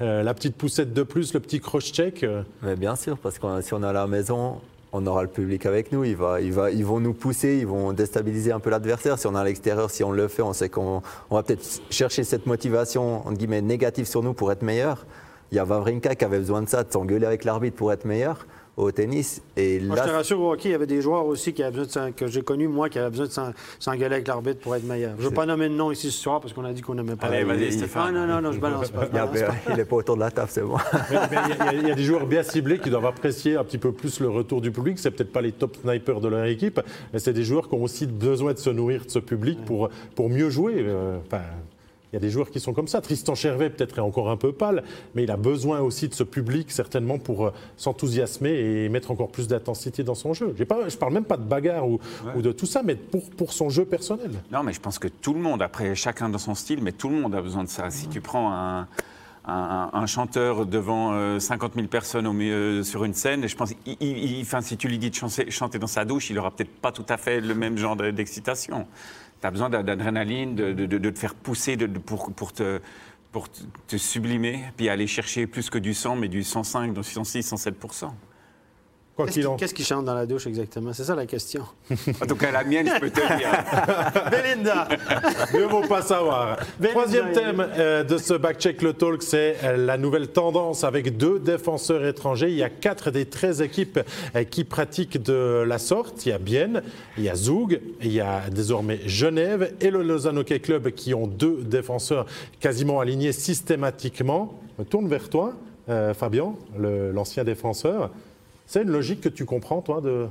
euh, 0.00 0.22
la 0.22 0.34
petite 0.34 0.56
poussette 0.56 0.92
de 0.92 1.02
plus, 1.02 1.32
le 1.34 1.40
petit 1.40 1.60
cross-check. 1.60 2.22
Euh. 2.22 2.42
Mais 2.62 2.76
bien 2.76 2.94
sûr, 2.94 3.18
parce 3.18 3.38
que 3.38 3.60
si 3.62 3.74
on 3.74 3.82
est 3.82 3.86
à 3.86 3.92
la 3.92 4.06
maison, 4.06 4.60
on 4.92 5.06
aura 5.06 5.22
le 5.22 5.28
public 5.28 5.66
avec 5.66 5.90
nous, 5.90 6.04
il 6.04 6.16
va, 6.16 6.40
il 6.40 6.52
va, 6.52 6.70
ils 6.70 6.84
vont 6.84 7.00
nous 7.00 7.14
pousser, 7.14 7.58
ils 7.58 7.66
vont 7.66 7.92
déstabiliser 7.92 8.52
un 8.52 8.60
peu 8.60 8.70
l'adversaire. 8.70 9.18
Si 9.18 9.26
on 9.26 9.34
est 9.34 9.38
à 9.38 9.44
l'extérieur, 9.44 9.90
si 9.90 10.04
on 10.04 10.12
le 10.12 10.28
fait, 10.28 10.42
on 10.42 10.52
sait 10.52 10.68
qu'on 10.68 11.02
va 11.30 11.42
peut-être 11.42 11.82
chercher 11.90 12.22
cette 12.22 12.46
motivation 12.46 13.26
entre 13.26 13.36
guillemets, 13.36 13.62
négative 13.62 14.06
sur 14.06 14.22
nous 14.22 14.34
pour 14.34 14.52
être 14.52 14.62
meilleur. 14.62 15.04
Il 15.52 15.56
y 15.56 15.58
a 15.58 15.64
Vavrinka 15.64 16.14
qui 16.14 16.24
avait 16.24 16.38
besoin 16.38 16.62
de 16.62 16.68
ça, 16.68 16.84
de 16.84 16.92
s'engueuler 16.92 17.26
avec 17.26 17.44
l'arbitre 17.44 17.76
pour 17.76 17.92
être 17.92 18.04
meilleur 18.04 18.46
au 18.76 18.90
tennis. 18.90 19.42
Et 19.56 19.78
là, 19.78 19.94
je 19.96 20.08
te 20.08 20.14
rassure, 20.14 20.40
au 20.40 20.52
hockey, 20.52 20.70
il 20.70 20.72
y 20.72 20.74
avait 20.74 20.86
des 20.86 21.00
joueurs 21.00 21.26
aussi 21.26 21.52
qui 21.52 21.62
avaient 21.62 21.78
besoin 21.78 22.12
que 22.12 22.26
j'ai 22.26 22.42
connus, 22.42 22.68
moi, 22.68 22.88
qui 22.88 22.98
avaient 22.98 23.10
besoin 23.16 23.26
de 23.26 23.54
s'engueuler 23.78 24.16
avec 24.16 24.26
l'arbitre 24.26 24.60
pour 24.60 24.74
être 24.74 24.84
meilleur. 24.84 25.12
Je 25.16 25.22
ne 25.22 25.28
veux 25.28 25.34
pas 25.34 25.46
nommer 25.46 25.68
de 25.68 25.74
nom 25.74 25.90
ici 25.92 26.10
ce 26.10 26.20
soir 26.20 26.40
parce 26.40 26.52
qu'on 26.52 26.64
a 26.64 26.72
dit 26.72 26.82
qu'on 26.82 26.94
n'aimait 26.94 27.16
pas. 27.16 27.28
Allez, 27.28 27.44
vas-y, 27.44 27.72
Stéphane. 27.72 28.16
Ah, 28.16 28.26
non, 28.26 28.26
non, 28.26 28.40
non, 28.40 28.52
je 28.52 28.60
balance 28.60 28.90
pas. 28.90 29.08
il 29.68 29.76
n'est 29.76 29.84
pas 29.84 29.96
autour 29.96 30.16
de 30.16 30.20
la 30.20 30.30
table, 30.30 30.48
c'est 30.50 30.62
bon. 30.62 30.76
il, 31.10 31.88
y 31.88 31.90
a, 31.90 31.94
des 31.94 32.02
joueurs 32.02 32.26
bien 32.26 32.42
ciblés 32.42 32.78
qui 32.78 32.90
doivent 32.90 33.06
apprécier 33.06 33.56
un 33.56 33.64
petit 33.64 33.78
peu 33.78 33.92
plus 33.92 34.20
le 34.20 34.28
retour 34.28 34.60
du 34.60 34.72
public. 34.72 34.98
C'est 34.98 35.10
peut-être 35.10 35.32
pas 35.32 35.42
les 35.42 35.52
top 35.52 35.76
snipers 35.76 36.20
de 36.20 36.28
leur 36.28 36.44
équipe, 36.44 36.80
mais 37.12 37.18
c'est 37.18 37.32
des 37.32 37.44
joueurs 37.44 37.68
qui 37.68 37.74
ont 37.74 37.82
aussi 37.82 38.06
besoin 38.06 38.52
de 38.54 38.58
se 38.58 38.70
nourrir 38.70 39.04
de 39.04 39.10
ce 39.10 39.18
public 39.18 39.64
pour, 39.64 39.88
pour 40.14 40.28
mieux 40.28 40.50
jouer. 40.50 40.74
Euh, 40.78 41.18
enfin, 41.26 41.42
il 42.14 42.18
y 42.18 42.18
a 42.18 42.20
des 42.20 42.30
joueurs 42.30 42.50
qui 42.50 42.60
sont 42.60 42.72
comme 42.72 42.86
ça. 42.86 43.00
Tristan 43.00 43.34
Chervet 43.34 43.70
peut-être 43.70 43.98
est 43.98 44.00
encore 44.00 44.30
un 44.30 44.36
peu 44.36 44.52
pâle, 44.52 44.84
mais 45.16 45.24
il 45.24 45.30
a 45.32 45.36
besoin 45.36 45.80
aussi 45.80 46.06
de 46.06 46.14
ce 46.14 46.22
public 46.22 46.70
certainement 46.70 47.18
pour 47.18 47.46
euh, 47.46 47.52
s'enthousiasmer 47.76 48.50
et 48.50 48.88
mettre 48.88 49.10
encore 49.10 49.32
plus 49.32 49.48
d'intensité 49.48 50.04
dans 50.04 50.14
son 50.14 50.32
jeu. 50.32 50.54
je 50.56 50.62
ne 50.62 50.96
parle 50.96 51.12
même 51.12 51.24
pas 51.24 51.36
de 51.36 51.42
bagarre 51.42 51.88
ou, 51.88 51.98
de 52.36 52.52
tout 52.52 52.66
ça, 52.66 52.82
mais 52.84 52.94
pour, 52.94 53.28
pour 53.30 53.52
son 53.52 53.68
jeu 53.68 53.84
personnel. 53.84 54.30
Non, 54.52 54.62
mais 54.62 54.72
je 54.72 54.80
pense 54.80 55.00
que 55.00 55.08
tout 55.08 55.34
le 55.34 55.40
monde, 55.40 55.60
après 55.60 55.96
chacun 55.96 56.28
dans 56.28 56.38
son 56.38 56.54
style, 56.54 56.80
mais 56.82 56.92
tout 56.92 57.08
le 57.08 57.16
monde 57.16 57.34
a 57.34 57.42
besoin 57.42 57.64
de 57.64 57.68
ça. 57.68 57.90
Si 57.90 58.06
tu 58.06 58.20
prends 58.20 58.52
un... 58.52 58.86
Un, 59.46 60.06
chanteur 60.06 60.64
devant 60.64 61.38
50 61.38 61.72
euh, 61.72 61.74
000 61.76 61.88
personnes 61.88 62.26
au 62.26 62.32
milieu, 62.32 62.82
sur 62.82 63.04
une 63.04 63.12
scène. 63.12 63.46
je 63.46 63.54
pense, 63.54 63.74
il, 64.00 64.46
si 64.62 64.76
tu 64.78 64.88
lui 64.88 64.98
dis 64.98 65.10
de 65.10 65.14
chanter, 65.14 65.50
chanter 65.50 65.78
dans 65.78 65.86
sa 65.86 66.06
douche, 66.06 66.30
il 66.30 66.36
n'aura 66.36 66.50
peut-être 66.50 66.74
pas 66.80 66.92
tout 66.92 67.04
à 67.10 67.18
fait 67.18 67.42
le 67.42 67.54
même 67.54 67.76
genre 67.76 67.94
d'excitation 67.94 68.86
tu 69.44 69.48
as 69.48 69.50
besoin 69.50 69.68
d'adrénaline, 69.68 70.54
de, 70.54 70.72
de, 70.72 71.10
te 71.10 71.18
faire 71.18 71.34
pousser 71.34 71.76
pour, 71.76 72.32
pour, 72.32 72.54
te, 72.54 72.80
pour 73.30 73.46
sublimer, 73.94 74.64
puis 74.78 74.88
aller 74.88 75.06
chercher 75.06 75.46
plus 75.46 75.68
que 75.68 75.76
du 75.76 75.92
100, 75.92 76.16
mais 76.16 76.28
du 76.28 76.42
105, 76.42 76.94
du 76.94 77.02
106, 77.02 77.42
107 77.42 77.76
Qu'est-ce 79.16 79.74
qui, 79.74 79.84
chante 79.84 80.04
dans 80.04 80.14
la 80.14 80.26
douche 80.26 80.48
exactement? 80.48 80.92
C'est 80.92 81.04
ça 81.04 81.14
la 81.14 81.26
question. 81.26 81.62
En 82.20 82.26
tout 82.26 82.34
cas, 82.34 82.50
la 82.50 82.64
mienne, 82.64 82.90
je 82.92 83.00
peux 83.00 83.10
te 83.10 83.20
dire. 83.20 83.50
Belinda! 84.30 84.88
Mieux 85.54 85.66
vaut 85.66 85.86
pas 85.86 86.02
savoir. 86.02 86.58
Troisième 86.82 87.32
thème 87.32 87.64
euh, 87.78 88.02
de 88.02 88.18
ce 88.18 88.34
Backcheck 88.34 88.82
le 88.82 88.92
Talk, 88.92 89.22
c'est 89.22 89.56
euh, 89.62 89.76
la 89.76 89.98
nouvelle 89.98 90.28
tendance 90.28 90.82
avec 90.82 91.16
deux 91.16 91.38
défenseurs 91.38 92.04
étrangers. 92.04 92.48
Il 92.48 92.56
y 92.56 92.62
a 92.64 92.70
quatre 92.70 93.10
des 93.10 93.26
13 93.26 93.62
équipes 93.62 94.00
euh, 94.34 94.42
qui 94.42 94.64
pratiquent 94.64 95.22
de 95.22 95.64
la 95.66 95.78
sorte. 95.78 96.26
Il 96.26 96.30
y 96.30 96.32
a 96.32 96.38
Bienne, 96.38 96.82
il 97.16 97.24
y 97.24 97.28
a 97.28 97.36
Zoug, 97.36 97.80
il 98.00 98.12
y 98.12 98.20
a 98.20 98.42
désormais 98.50 99.00
Genève 99.06 99.74
et 99.80 99.90
le 99.90 100.02
Lausanne 100.02 100.38
Hockey 100.38 100.58
Club 100.58 100.90
qui 100.90 101.14
ont 101.14 101.28
deux 101.28 101.62
défenseurs 101.62 102.26
quasiment 102.58 102.98
alignés 102.98 103.32
systématiquement. 103.32 104.58
Je 104.76 104.82
me 104.82 104.88
tourne 104.88 105.08
vers 105.08 105.28
toi, 105.28 105.52
Fabien, 106.14 106.54
l'ancien 106.76 107.44
défenseur. 107.44 108.10
C'est 108.66 108.82
une 108.82 108.90
logique 108.90 109.20
que 109.20 109.28
tu 109.28 109.44
comprends, 109.44 109.82
toi, 109.82 110.00
de 110.00 110.26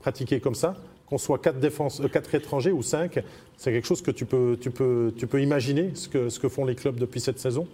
pratiquer 0.00 0.40
comme 0.40 0.54
ça 0.54 0.76
Qu'on 1.06 1.18
soit 1.18 1.38
quatre, 1.38 1.58
défense, 1.58 2.00
euh, 2.00 2.08
quatre 2.08 2.34
étrangers 2.34 2.72
ou 2.72 2.82
cinq, 2.82 3.18
c'est 3.56 3.72
quelque 3.72 3.86
chose 3.86 4.02
que 4.02 4.10
tu 4.10 4.24
peux, 4.24 4.56
tu 4.60 4.70
peux, 4.70 5.12
tu 5.16 5.26
peux 5.26 5.42
imaginer, 5.42 5.92
ce 5.94 6.08
que, 6.08 6.48
font 6.48 6.64
les 6.64 6.74
clubs 6.74 6.96
depuis 6.96 7.20
cette 7.20 7.38
saison? 7.38 7.66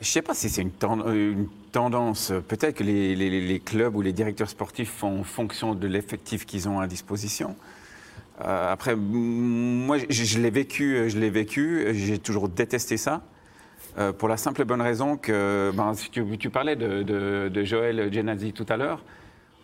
Je 0.00 0.08
ne 0.08 0.12
sais 0.12 0.22
pas 0.22 0.34
si 0.34 0.50
c'est 0.50 0.62
une, 0.62 0.70
euh, 0.82 1.34
tendance. 1.72 2.32
Peut-être 2.48 2.76
que 2.76 2.84
les, 2.84 3.16
les, 3.16 3.60
clubs 3.60 3.96
ou 3.96 4.02
les 4.02 4.12
directeurs 4.12 4.50
sportifs 4.50 4.90
font 4.90 5.20
en 5.20 5.24
fonction 5.24 5.74
de 5.74 5.86
l'effectif 5.86 6.44
qu'ils 6.44 6.68
ont 6.68 6.80
à 6.80 6.86
disposition. 6.86 7.56
Euh, 8.44 8.72
après, 8.72 8.94
moi, 8.94 9.96
je, 10.10 10.38
l'ai 10.38 10.50
vécu, 10.50 11.08
je 11.08 11.18
l'ai 11.18 11.30
vécu. 11.30 11.94
J'ai 11.94 12.18
toujours 12.18 12.50
détesté 12.50 12.98
ça. 12.98 13.22
Euh, 13.98 14.12
pour 14.12 14.28
la 14.28 14.36
simple 14.36 14.60
et 14.60 14.64
bonne 14.64 14.82
raison 14.82 15.16
que, 15.16 15.72
ben, 15.74 15.94
si 15.94 16.10
tu, 16.10 16.50
parlais 16.50 16.76
de, 16.76 17.64
Joël 17.64 18.12
Genazi 18.12 18.52
tout 18.52 18.66
à 18.68 18.76
l'heure, 18.76 19.02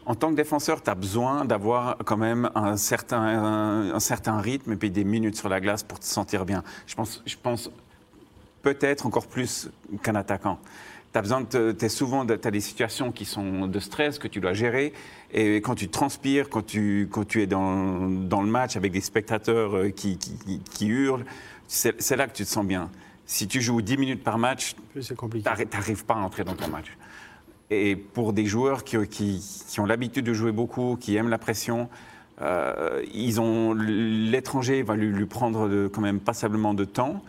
En 0.05 0.17
tant 0.17 0.31
que 0.31 0.37
défenseur, 0.37 0.83
tu 0.83 0.91
as 0.91 0.97
besoin 0.97 1.45
d'avoir 1.45 1.97
quand 2.05 2.17
même 2.17 2.51
un 2.57 2.77
certain, 2.77 3.95
rythme 4.41 4.73
et 4.73 4.77
puis 4.77 4.91
des 4.91 5.05
minutes 5.05 5.37
sur 5.37 5.49
la 5.49 5.61
glace 5.61 5.83
pour 5.85 6.01
te 6.01 6.05
sentir 6.05 6.45
bien. 6.45 6.65
Je 6.87 6.95
pense, 6.97 7.23
je 7.25 7.37
pense 7.41 7.71
peut-être 8.63 9.07
encore 9.07 9.27
plus 9.27 9.71
qu'un 10.03 10.15
attaquant. 10.15 10.59
Tu 11.13 11.19
as 11.19 11.23
besoin 11.23 11.45
t'es 11.45 11.89
souvent, 11.89 12.25
des 12.25 12.61
situations 12.61 13.13
qui 13.13 13.27
sont 13.27 13.67
de 13.69 13.79
stress 13.79 14.19
que 14.19 14.29
tu 14.29 14.41
dois 14.41 14.55
gérer. 14.55 14.95
Et 15.33 15.57
quand 15.57 15.75
tu 15.75 15.89
transpires, 15.89 16.49
quand 16.49 16.67
tu, 16.67 17.09
es 17.37 17.47
dans, 17.47 18.09
le 18.43 18.51
match 18.51 18.77
avec 18.77 18.93
des 18.93 19.03
spectateurs 19.03 19.77
euh, 19.77 19.91
qui, 19.91 20.19
hurlent, 20.87 21.27
c'est 21.69 22.17
là 22.17 22.27
que 22.27 22.33
tu 22.33 22.45
te 22.45 22.49
sens 22.49 22.65
bien. 22.67 22.91
Si 23.27 23.49
tu 23.49 23.61
joues 23.61 23.81
10 23.83 23.97
minutes 23.99 24.25
par 24.25 24.39
match, 24.39 24.75
tu 24.93 25.77
n'arrives 25.77 26.05
pas 26.05 26.15
à 26.15 26.19
entrer 26.19 26.45
dans 26.45 26.55
ton 26.55 26.69
match. 26.69 26.97
Et 27.71 27.97
pour 27.97 28.33
des 28.33 28.45
joueurs 28.47 28.85
qui, 28.85 28.97
qui- 29.09 29.65
qui 29.69 29.81
ont 29.81 29.87
l'habitude 29.87 30.25
de 30.27 30.35
jouer 30.35 30.53
beaucoup, 30.53 30.97
qui 31.01 31.17
aiment 31.17 31.31
la 31.31 31.39
pression, 31.39 31.89
euh, 32.43 33.03
ils 33.15 33.41
ont 33.41 33.73
l'étranger 33.75 34.83
va 34.83 34.97
lui, 34.97 35.09
lui 35.09 35.27
prendre 35.27 35.69
de- 35.69 35.89
quand 35.93 36.01
même 36.03 36.21
passablement 36.21 36.75
de 36.75 36.85
temps. 36.85 37.23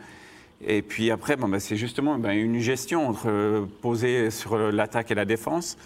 Et 0.66 0.82
puis 0.82 1.12
après, 1.12 1.36
bon, 1.38 1.48
bah, 1.48 1.60
c'est 1.60 1.76
justement 1.78 2.18
ben, 2.18 2.32
une 2.32 2.60
gestion 2.60 3.08
entre 3.08 3.30
euh, 3.30 3.66
poser 3.82 4.32
sur 4.32 4.58
l'attaque 4.58 5.12
et 5.12 5.16
la 5.16 5.26
défense. 5.26 5.78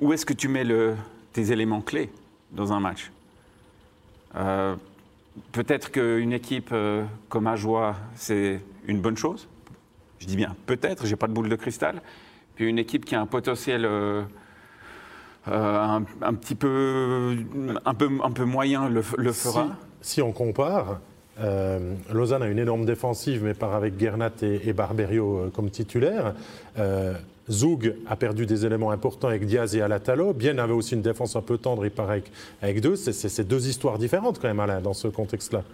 Où 0.00 0.12
est-ce 0.12 0.24
que 0.26 0.32
tu 0.32 0.48
mets 0.48 0.64
le- 0.64 0.94
tes 1.32 1.52
éléments 1.52 1.80
clés 1.82 2.10
dans 2.52 2.72
un 2.72 2.80
match? 2.80 3.10
Euh, 4.36 4.74
Peut-être 5.52 5.92
qu'une 5.92 6.32
équipe 6.32 6.70
euh, 6.72 7.04
comme 7.28 7.46
Ajoie, 7.46 7.96
c'est 8.16 8.60
une 8.86 9.00
bonne 9.00 9.16
chose. 9.16 9.48
Je 10.18 10.26
dis 10.26 10.36
bien 10.36 10.54
peut-être, 10.66 11.06
j'ai 11.06 11.16
pas 11.16 11.26
de 11.26 11.32
boule 11.32 11.48
de 11.48 11.56
cristal. 11.56 12.02
Puis 12.54 12.68
une 12.68 12.78
équipe 12.78 13.04
qui 13.04 13.14
a 13.14 13.20
un 13.20 13.26
potentiel 13.26 13.84
euh, 13.84 14.22
euh, 15.48 15.78
un, 15.78 16.04
un 16.20 16.34
petit 16.34 16.54
peu, 16.54 17.36
un 17.84 17.94
peu, 17.94 18.10
un 18.22 18.30
peu 18.30 18.44
moyen 18.44 18.88
le, 18.88 19.02
le 19.16 19.32
fera. 19.32 19.68
Si, 20.00 20.14
si 20.14 20.22
on 20.22 20.32
compare, 20.32 21.00
euh, 21.40 21.94
Lausanne 22.12 22.42
a 22.42 22.48
une 22.48 22.58
énorme 22.58 22.84
défensive, 22.84 23.42
mais 23.42 23.54
part 23.54 23.74
avec 23.74 23.98
Gernat 23.98 24.32
et, 24.42 24.68
et 24.68 24.72
Barberio 24.72 25.50
comme 25.54 25.70
titulaires. 25.70 26.34
Zoug 27.50 27.96
a 28.06 28.14
perdu 28.14 28.46
des 28.46 28.64
éléments 28.64 28.92
importants 28.92 29.26
avec 29.26 29.44
Diaz 29.44 29.74
et 29.74 29.80
Alatalo. 29.80 30.32
Bien 30.32 30.58
avait 30.58 30.72
aussi 30.72 30.94
une 30.94 31.02
défense 31.02 31.34
un 31.34 31.40
peu 31.42 31.58
tendre, 31.58 31.84
il 31.84 31.90
paraît, 31.90 32.12
avec, 32.12 32.30
avec 32.62 32.80
deux. 32.80 32.94
C'est 32.94 33.48
deux 33.48 33.68
histoires 33.68 33.98
différentes 33.98 34.38
quand 34.38 34.46
même, 34.46 34.60
Alain, 34.60 34.80
dans 34.80 34.92
ce 34.92 35.08
contexte-là. 35.08 35.64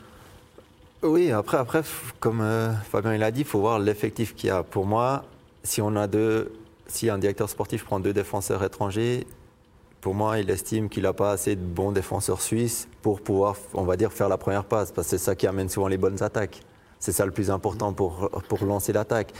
Oui, 1.02 1.30
après, 1.30 1.58
après 1.58 1.82
comme 2.20 2.40
euh, 2.40 2.72
Fabien 2.90 3.14
il 3.14 3.22
a 3.22 3.30
dit, 3.30 3.40
il 3.40 3.46
faut 3.46 3.60
voir 3.60 3.78
l'effectif 3.78 4.34
qu'il 4.34 4.48
y 4.48 4.50
a. 4.50 4.62
Pour 4.62 4.86
moi, 4.86 5.24
si 5.62 5.82
on 5.82 5.94
a 5.94 6.06
deux, 6.06 6.52
si 6.86 7.10
un 7.10 7.18
directeur 7.18 7.50
sportif 7.50 7.84
prend 7.84 8.00
deux 8.00 8.14
défenseurs 8.14 8.64
étrangers, 8.64 9.26
pour 10.00 10.14
moi, 10.14 10.38
il 10.38 10.48
estime 10.48 10.88
qu'il 10.88 11.02
n'a 11.02 11.12
pas 11.12 11.32
assez 11.32 11.54
de 11.54 11.60
bons 11.60 11.92
défenseurs 11.92 12.40
suisses 12.40 12.88
pour 13.02 13.20
pouvoir, 13.20 13.56
on 13.74 13.82
va 13.82 13.96
dire, 13.96 14.12
faire 14.12 14.28
la 14.28 14.38
première 14.38 14.64
passe, 14.64 14.90
parce 14.90 15.08
que 15.08 15.10
c'est 15.10 15.24
ça 15.24 15.34
qui 15.34 15.46
amène 15.46 15.68
souvent 15.68 15.88
les 15.88 15.98
bonnes 15.98 16.22
attaques. 16.22 16.62
C'est 16.98 17.12
ça 17.12 17.26
le 17.26 17.32
plus 17.32 17.50
important 17.50 17.92
pour, 17.92 18.30
pour 18.48 18.64
lancer 18.64 18.92
l'attaque. 18.92 19.32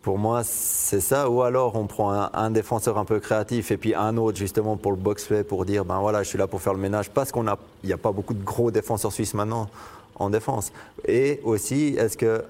Pour 0.00 0.18
moi, 0.18 0.44
c'est 0.44 1.00
ça. 1.00 1.28
Ou 1.28 1.42
alors, 1.42 1.74
on 1.74 1.86
prend 1.86 2.12
un, 2.12 2.30
un 2.32 2.50
défenseur 2.50 2.96
un 2.96 3.04
peu 3.04 3.18
créatif 3.20 3.70
et 3.70 3.76
puis 3.76 3.94
un 3.94 4.16
autre, 4.16 4.38
justement, 4.38 4.76
pour 4.76 4.92
le 4.92 4.96
box-play, 4.96 5.42
pour 5.44 5.64
dire, 5.64 5.84
ben 5.84 5.98
voilà, 5.98 6.22
je 6.22 6.28
suis 6.28 6.38
là 6.38 6.46
pour 6.46 6.62
faire 6.62 6.72
le 6.72 6.80
ménage. 6.80 7.10
Parce 7.10 7.32
qu'il 7.32 7.42
n'y 7.84 7.92
a 7.92 7.98
pas 7.98 8.12
beaucoup 8.12 8.34
de 8.34 8.44
gros 8.44 8.70
défenseurs 8.70 9.12
suisses 9.12 9.34
maintenant 9.34 9.68
en 10.18 10.30
défense. 10.30 10.72
Et 11.06 11.40
aussi, 11.44 11.96
est-ce 11.98 12.16
que 12.16 12.44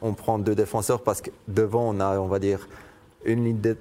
on 0.00 0.12
prend 0.14 0.38
deux 0.38 0.54
défenseurs 0.54 1.02
parce 1.02 1.20
que 1.20 1.30
devant, 1.48 1.88
on 1.88 2.00
a, 2.00 2.18
on 2.18 2.28
va 2.28 2.38
dire, 2.38 2.68
une 3.24 3.44
ligne, 3.44 3.74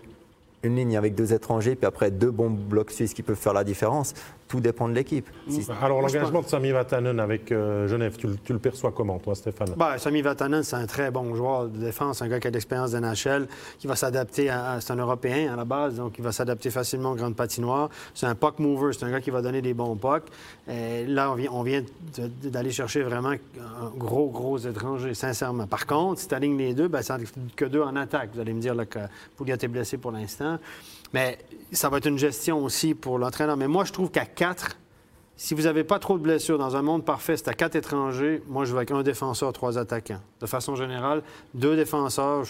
une 0.64 0.76
ligne 0.76 0.98
avec 0.98 1.16
deux 1.16 1.34
étrangers, 1.34 1.76
puis 1.76 1.86
après 1.86 2.12
deux 2.12 2.32
bons 2.32 2.50
blocs 2.50 2.92
suisses 2.92 3.14
qui 3.14 3.24
peuvent 3.24 3.36
faire 3.36 3.54
la 3.54 3.64
différence? 3.64 4.14
Tout 4.56 4.62
dépend 4.62 4.88
de 4.88 4.94
l'équipe. 4.94 5.28
Si- 5.50 5.68
Alors 5.82 6.00
Moi, 6.00 6.08
je 6.08 6.16
l'engagement 6.16 6.42
de 6.42 6.48
Sami 6.48 6.72
Vatanen 6.72 7.20
avec 7.20 7.52
euh, 7.52 7.90
Genève, 7.90 8.16
tu, 8.16 8.28
le- 8.28 8.38
tu 8.38 8.54
le 8.54 8.60
perçois 8.60 8.94
comment, 8.94 9.20
toi, 9.20 9.36
Stéphane? 9.36 9.74
Ben, 9.76 9.98
Sami 9.98 10.22
Vatanen, 10.22 10.64
c'est 10.64 10.78
un 10.78 10.86
très 10.86 11.12
bon 11.12 11.36
joueur 11.36 11.66
de 11.68 11.78
défense, 11.78 12.22
un 12.22 12.30
gars 12.30 12.40
qui 12.40 12.48
a 12.48 12.52
de 12.52 12.56
l'expérience 12.56 12.92
de 12.92 13.00
NHL, 13.00 13.48
qui 13.78 13.88
va 13.88 13.98
s'adapter 13.98 14.50
à, 14.50 14.72
à- 14.72 14.82
C'est 14.82 14.94
un 14.94 14.96
Européen 14.96 15.52
à 15.52 15.58
la 15.58 15.66
base, 15.66 15.96
donc 15.96 16.18
il 16.18 16.24
va 16.24 16.32
s'adapter 16.32 16.70
facilement 16.70 17.12
aux 17.12 17.16
grandes 17.16 17.36
patinoires. 17.36 17.90
C'est 18.14 18.28
un 18.28 18.36
puck 18.36 18.60
mover, 18.60 18.94
c'est 18.94 19.04
un 19.04 19.12
gars 19.12 19.20
qui 19.20 19.30
va 19.30 19.42
donner 19.42 19.62
des 19.62 19.74
bons 19.74 19.98
pucks. 19.98 20.24
Et 20.70 21.06
là, 21.06 21.32
on 21.32 21.36
vient, 21.36 21.50
on 21.52 21.64
vient 21.64 21.82
de- 22.18 22.50
d'aller 22.50 22.72
chercher 22.72 23.04
vraiment 23.04 23.32
un 23.32 23.38
gros, 23.98 24.30
gros 24.30 24.58
étranger, 24.58 25.14
sincèrement. 25.16 25.68
Par 25.68 25.86
contre, 25.86 26.22
si 26.22 26.30
tu 26.30 26.36
alignes 26.36 26.58
les 26.58 26.74
deux, 26.74 26.88
ben, 26.88 27.02
ça 27.02 27.18
n'en 27.18 27.26
que 27.58 27.66
deux 27.66 27.82
en 27.82 27.98
attaque. 27.98 28.30
Vous 28.34 28.40
allez 28.40 28.54
me 28.54 28.62
dire 28.62 28.74
là, 28.74 28.86
que 28.86 29.00
Pouliot 29.36 29.56
est 29.62 29.68
blessé 29.68 29.98
pour 29.98 30.12
l'instant. 30.14 30.60
Mais 31.14 31.38
ça 31.72 31.90
va 31.90 31.98
être 31.98 32.08
une 32.08 32.18
gestion 32.18 32.64
aussi 32.64 32.94
pour 32.94 33.18
l'entraîneur. 33.18 33.58
Mais 33.58 33.68
moi, 33.68 33.86
je 33.86 33.92
trouve 33.92 34.12
qu'à 34.12 34.26
quatre, 34.26 34.78
si 35.38 35.54
vous 35.54 35.64
n'avez 35.64 35.84
pas 35.84 36.00
trop 36.00 36.18
de 36.18 36.24
blessures 36.24 36.58
dans 36.58 36.76
un 36.76 36.82
monde 36.82 37.04
parfait, 37.04 37.36
c'est 37.38 37.50
à 37.50 37.54
quatre 37.54 37.76
étrangers, 37.76 38.42
moi 38.48 38.64
je 38.64 38.72
vais 38.72 38.78
avec 38.78 38.92
un 38.92 39.04
défenseur, 39.04 39.52
trois 39.52 39.78
attaquants. 39.78 40.22
De 40.40 40.46
façon 40.46 40.76
générale, 40.76 41.24
deux 41.54 41.76
défenseurs, 41.76 42.46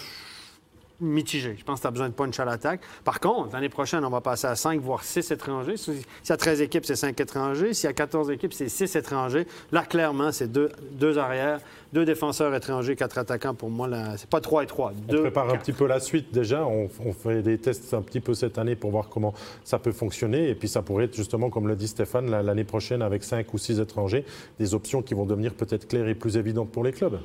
mitigé. 1.01 1.55
Je 1.58 1.63
pense 1.63 1.79
que 1.79 1.81
tu 1.84 1.88
as 1.88 1.91
besoin 1.91 2.10
de 2.10 2.13
punch 2.13 2.39
à 2.39 2.45
l'attaque. 2.45 2.81
Par 3.03 3.19
contre, 3.19 3.53
l'année 3.53 3.69
prochaine, 3.69 4.03
on 4.05 4.10
va 4.10 4.21
passer 4.21 4.47
à 4.47 4.55
5, 4.55 4.79
voire 4.81 5.03
6 5.03 5.29
étrangers. 5.31 5.77
Si- 5.77 5.93
S'il 5.93 6.29
y 6.29 6.31
a 6.31 6.38
13 6.38 6.62
équipes, 6.62 6.86
c'est 6.86 6.95
5 6.95 7.19
étrangers. 7.19 7.73
S'il 7.73 7.88
y 7.88 7.89
a 7.89 7.93
14 7.93 8.29
équipes, 8.31 8.53
c'est 8.53 8.69
6 8.69 8.95
étrangers. 8.95 9.45
Là, 9.71 9.84
clairement, 9.84 10.31
c'est 10.31 10.51
deux, 10.51 10.71
deux 10.91 11.17
arrières, 11.17 11.60
deux 11.93 12.05
défenseurs 12.05 12.53
étrangers, 12.55 12.95
quatre 12.95 13.17
attaquants. 13.17 13.53
Pour 13.53 13.69
moi, 13.69 13.89
c'est 14.17 14.29
pas 14.29 14.41
3 14.41 14.63
et 14.63 14.67
3. 14.67 14.93
On 15.10 15.21
prépare 15.21 15.49
un 15.49 15.58
petit 15.58 15.73
peu 15.73 15.86
la 15.88 15.99
suite 15.99 16.34
déjà. 16.34 16.65
On, 16.65 16.89
on 17.05 17.13
fait 17.13 17.41
des 17.41 17.58
tests 17.58 17.93
un 17.93 18.01
petit 18.01 18.19
peu 18.21 18.34
cette 18.34 18.58
année 18.58 18.75
pour 18.75 18.91
voir 18.91 19.10
comment 19.10 19.34
ça 19.63 19.79
peut 19.79 19.91
fonctionner. 19.91 20.49
Et 20.49 20.55
puis 20.55 20.67
ça 20.67 20.81
pourrait 20.81 21.05
être 21.05 21.15
justement, 21.15 21.49
comme 21.49 21.67
le 21.67 21.75
dit 21.75 21.88
Stéphane, 21.88 22.29
la- 22.31 22.41
l'année 22.43 22.63
prochaine 22.63 23.01
avec 23.01 23.23
5 23.23 23.53
ou 23.53 23.58
6 23.58 23.79
étrangers, 23.79 24.25
des 24.60 24.73
options 24.73 25.01
qui 25.01 25.13
vont 25.13 25.25
devenir 25.25 25.53
peut-être 25.53 25.88
claires 25.88 26.08
et 26.08 26.15
plus 26.15 26.38
évidentes 26.38 26.71
pour 26.71 26.84
les 26.84 26.91
clubs. 26.91 27.19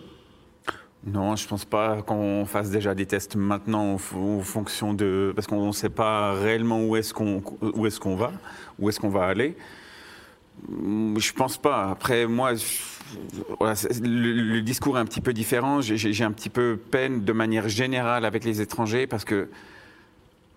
Non, 1.06 1.34
je 1.34 1.48
pense 1.48 1.64
pas 1.64 2.02
qu'on 2.02 2.44
fasse 2.44 2.70
déjà 2.70 2.94
des 2.94 3.06
tests 3.06 3.34
maintenant 3.34 3.94
en, 3.94 3.98
fonction 3.98 4.92
de 4.92 5.32
parce 5.34 5.46
qu'on 5.46 5.68
ne 5.68 5.72
sait 5.72 5.88
pas 5.88 6.34
réellement 6.34 6.84
où 6.84 6.94
est-ce 6.94 7.14
qu'on 7.14 7.42
est-ce 7.86 8.16
va, 8.16 8.32
où 8.78 8.88
est-ce 8.88 9.00
qu'on 9.00 9.08
va 9.08 9.24
aller. 9.24 9.56
Hum, 10.68 11.16
Je 11.18 11.32
pense 11.32 11.56
pas. 11.56 11.90
Après, 11.90 12.26
moi, 12.26 12.52
le, 14.02 14.60
discours 14.60 14.98
est 14.98 15.00
un 15.00 15.06
petit 15.06 15.22
peu 15.22 15.32
différent. 15.32 15.80
J'ai- 15.80 16.24
un 16.24 16.32
petit 16.32 16.50
peu 16.50 16.78
peine 16.90 17.24
de 17.24 17.32
manière 17.32 17.68
générale 17.68 18.26
avec 18.26 18.44
les 18.44 18.60
étrangers 18.60 19.06
parce 19.06 19.24
que 19.24 19.48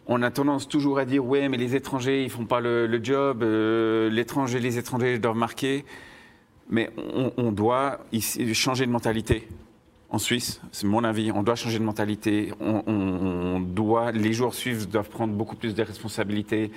on 0.08 0.22
a 0.22 0.32
tendance 0.32 0.68
toujours 0.68 1.00
à 1.00 1.06
dire 1.06 1.26
ouais, 1.26 1.48
mais 1.48 1.56
les 1.56 1.76
étrangers 1.76 2.24
ils 2.26 2.30
font 2.30 2.46
pas 2.46 2.60
le, 2.60 3.00
job. 3.02 3.44
euh, 3.44 4.10
l'étranger, 4.10 4.60
les 4.60 4.78
étrangers 4.78 5.20
doivent 5.20 5.38
marquer. 5.38 5.86
Mais 6.70 6.90
on, 7.38 7.52
doit 7.52 8.00
changer 8.54 8.86
de 8.86 8.92
mentalité 8.92 9.48
en 10.14 10.20
Suisse, 10.20 10.62
c'est 10.72 10.86
mon 10.88 11.04
avis. 11.04 11.32
On 11.32 11.44
doit 11.44 11.56
changer 11.56 11.80
de 11.80 11.84
mentalité. 11.84 12.54
On, 12.62 12.84
on- 12.88 13.56
on 13.56 13.60
doit, 13.60 14.12
les 14.12 14.32
joueurs 14.32 14.54
suisses 14.54 14.88
doivent 14.88 15.10
prendre 15.10 15.34
beaucoup 15.34 15.56
plus 15.56 15.74
de 15.76 15.84
responsabilités. 15.84 16.72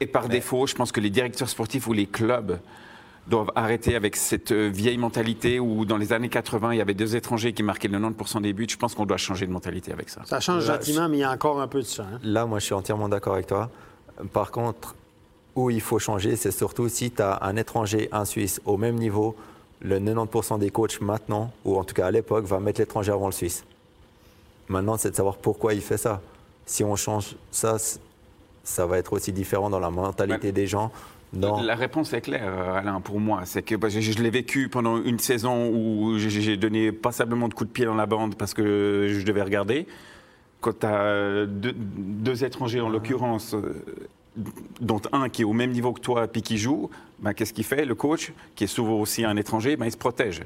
Et 0.00 0.06
par 0.06 0.28
défaut, 0.28 0.66
je 0.66 0.74
pense 0.74 0.92
que 0.92 1.00
les 1.00 1.10
directeurs 1.10 1.48
sportifs 1.48 1.86
ou 1.86 1.92
les 1.92 2.06
clubs 2.06 2.58
doivent 3.26 3.50
arrêter 3.54 3.96
avec 3.96 4.14
cette 4.16 4.52
euh, 4.52 4.68
vieille 4.68 4.98
mentalité 4.98 5.58
où 5.58 5.84
dans 5.84 5.96
les 5.96 6.12
années 6.12 6.28
80, 6.28 6.74
il 6.74 6.78
y 6.78 6.80
avait 6.80 6.94
deux 6.94 7.16
étrangers 7.16 7.52
qui 7.52 7.62
marquaient 7.62 7.88
le 7.88 7.98
90% 7.98 8.40
des 8.42 8.52
buts. 8.52 8.66
Je 8.70 8.76
pense 8.76 8.94
qu'on 8.94 9.04
doit 9.06 9.16
changer 9.16 9.46
de 9.46 9.52
mentalité 9.52 9.92
avec 9.92 10.08
ça. 10.10 10.22
Ça 10.26 10.38
change 10.40 10.66
Là, 10.68 10.74
gentiment, 10.74 11.08
mais 11.08 11.16
il 11.18 11.20
y 11.20 11.24
a 11.24 11.32
encore 11.32 11.60
un 11.60 11.66
peu 11.68 11.80
de 11.80 11.86
ça. 11.86 12.04
hein. 12.04 12.18
Là, 12.22 12.46
moi, 12.46 12.60
je 12.60 12.64
suis 12.66 12.74
entièrement 12.74 13.08
d'accord 13.08 13.34
avec 13.34 13.46
toi. 13.48 13.70
Par 14.32 14.50
contre, 14.52 14.94
où 15.56 15.70
il 15.70 15.80
faut 15.80 15.98
changer, 15.98 16.36
c'est 16.36 16.50
surtout 16.52 16.88
si 16.88 17.10
tu 17.10 17.20
as 17.20 17.38
un 17.42 17.56
étranger, 17.56 18.08
un 18.12 18.24
Suisse 18.26 18.60
au 18.64 18.76
même 18.76 18.94
niveau, 18.96 19.34
le 19.80 19.98
90% 20.00 20.58
des 20.58 20.70
coachs 20.70 21.00
maintenant, 21.00 21.52
ou 21.64 21.76
en 21.78 21.84
tout 21.84 21.94
cas 21.94 22.06
à 22.06 22.10
l'époque, 22.10 22.44
va 22.44 22.60
mettre 22.60 22.80
l'étranger 22.80 23.12
avant 23.12 23.26
le 23.26 23.32
Suisse. 23.32 23.64
Maintenant, 24.68 24.96
c'est 24.96 25.10
de 25.10 25.16
savoir 25.16 25.36
pourquoi 25.36 25.74
il 25.74 25.80
fait 25.80 25.96
ça. 25.98 26.20
Si 26.64 26.82
on 26.82 26.96
change 26.96 27.36
ça, 27.50 27.76
ça 28.64 28.86
va 28.86 28.98
être 28.98 29.12
aussi 29.12 29.32
différent 29.32 29.70
dans 29.70 29.78
la 29.78 29.90
mentalité 29.90 30.48
Ouais. 30.48 30.52
des 30.52 30.66
gens. 30.66 30.90
Dans... 31.32 31.60
La 31.60 31.74
réponse 31.74 32.12
est 32.12 32.20
claire, 32.20 32.42
euh, 32.46 32.78
Alain, 32.78 33.00
pour 33.00 33.20
moi. 33.20 33.42
C'est 33.44 33.62
que 33.62 33.74
bah, 33.74 33.88
je, 33.88 34.00
je 34.00 34.18
l'ai 34.22 34.30
vécu 34.30 34.68
pendant 34.68 34.96
une 35.02 35.18
saison 35.18 35.68
où 35.70 36.18
j'ai- 36.18 36.56
donné 36.56 36.92
passablement 36.92 37.48
de 37.48 37.54
coups 37.54 37.68
de 37.68 37.72
pied 37.72 37.84
dans 37.84 37.94
la 37.94 38.06
bande 38.06 38.36
parce 38.36 38.54
que 38.54 39.06
je 39.10 39.24
devais 39.24 39.42
regarder. 39.42 39.86
Quand 40.60 40.80
tu 40.80 40.86
as 40.86 41.46
deux, 41.46 41.74
deux 41.76 42.44
étrangers, 42.44 42.80
en 42.80 42.88
l'occurrence, 42.88 43.54
euh, 43.54 43.84
dont 44.80 45.00
un 45.12 45.28
qui 45.28 45.42
est 45.42 45.44
au 45.46 45.52
même 45.52 45.70
niveau 45.70 45.92
que 45.92 46.00
toi 46.00 46.26
puis 46.28 46.42
qui 46.42 46.58
joue, 46.58 46.90
bah, 47.20 47.34
qu'est-ce 47.34 47.52
qu'il 47.52 47.64
fait 47.64 47.84
Le 47.84 47.94
coach, 47.94 48.32
qui 48.54 48.64
est 48.64 48.68
souvent 48.68 49.00
aussi 49.00 49.24
un 49.24 49.36
étranger, 49.36 49.76
bah, 49.76 49.86
il 49.86 49.92
se 49.92 49.96
protège. 49.96 50.42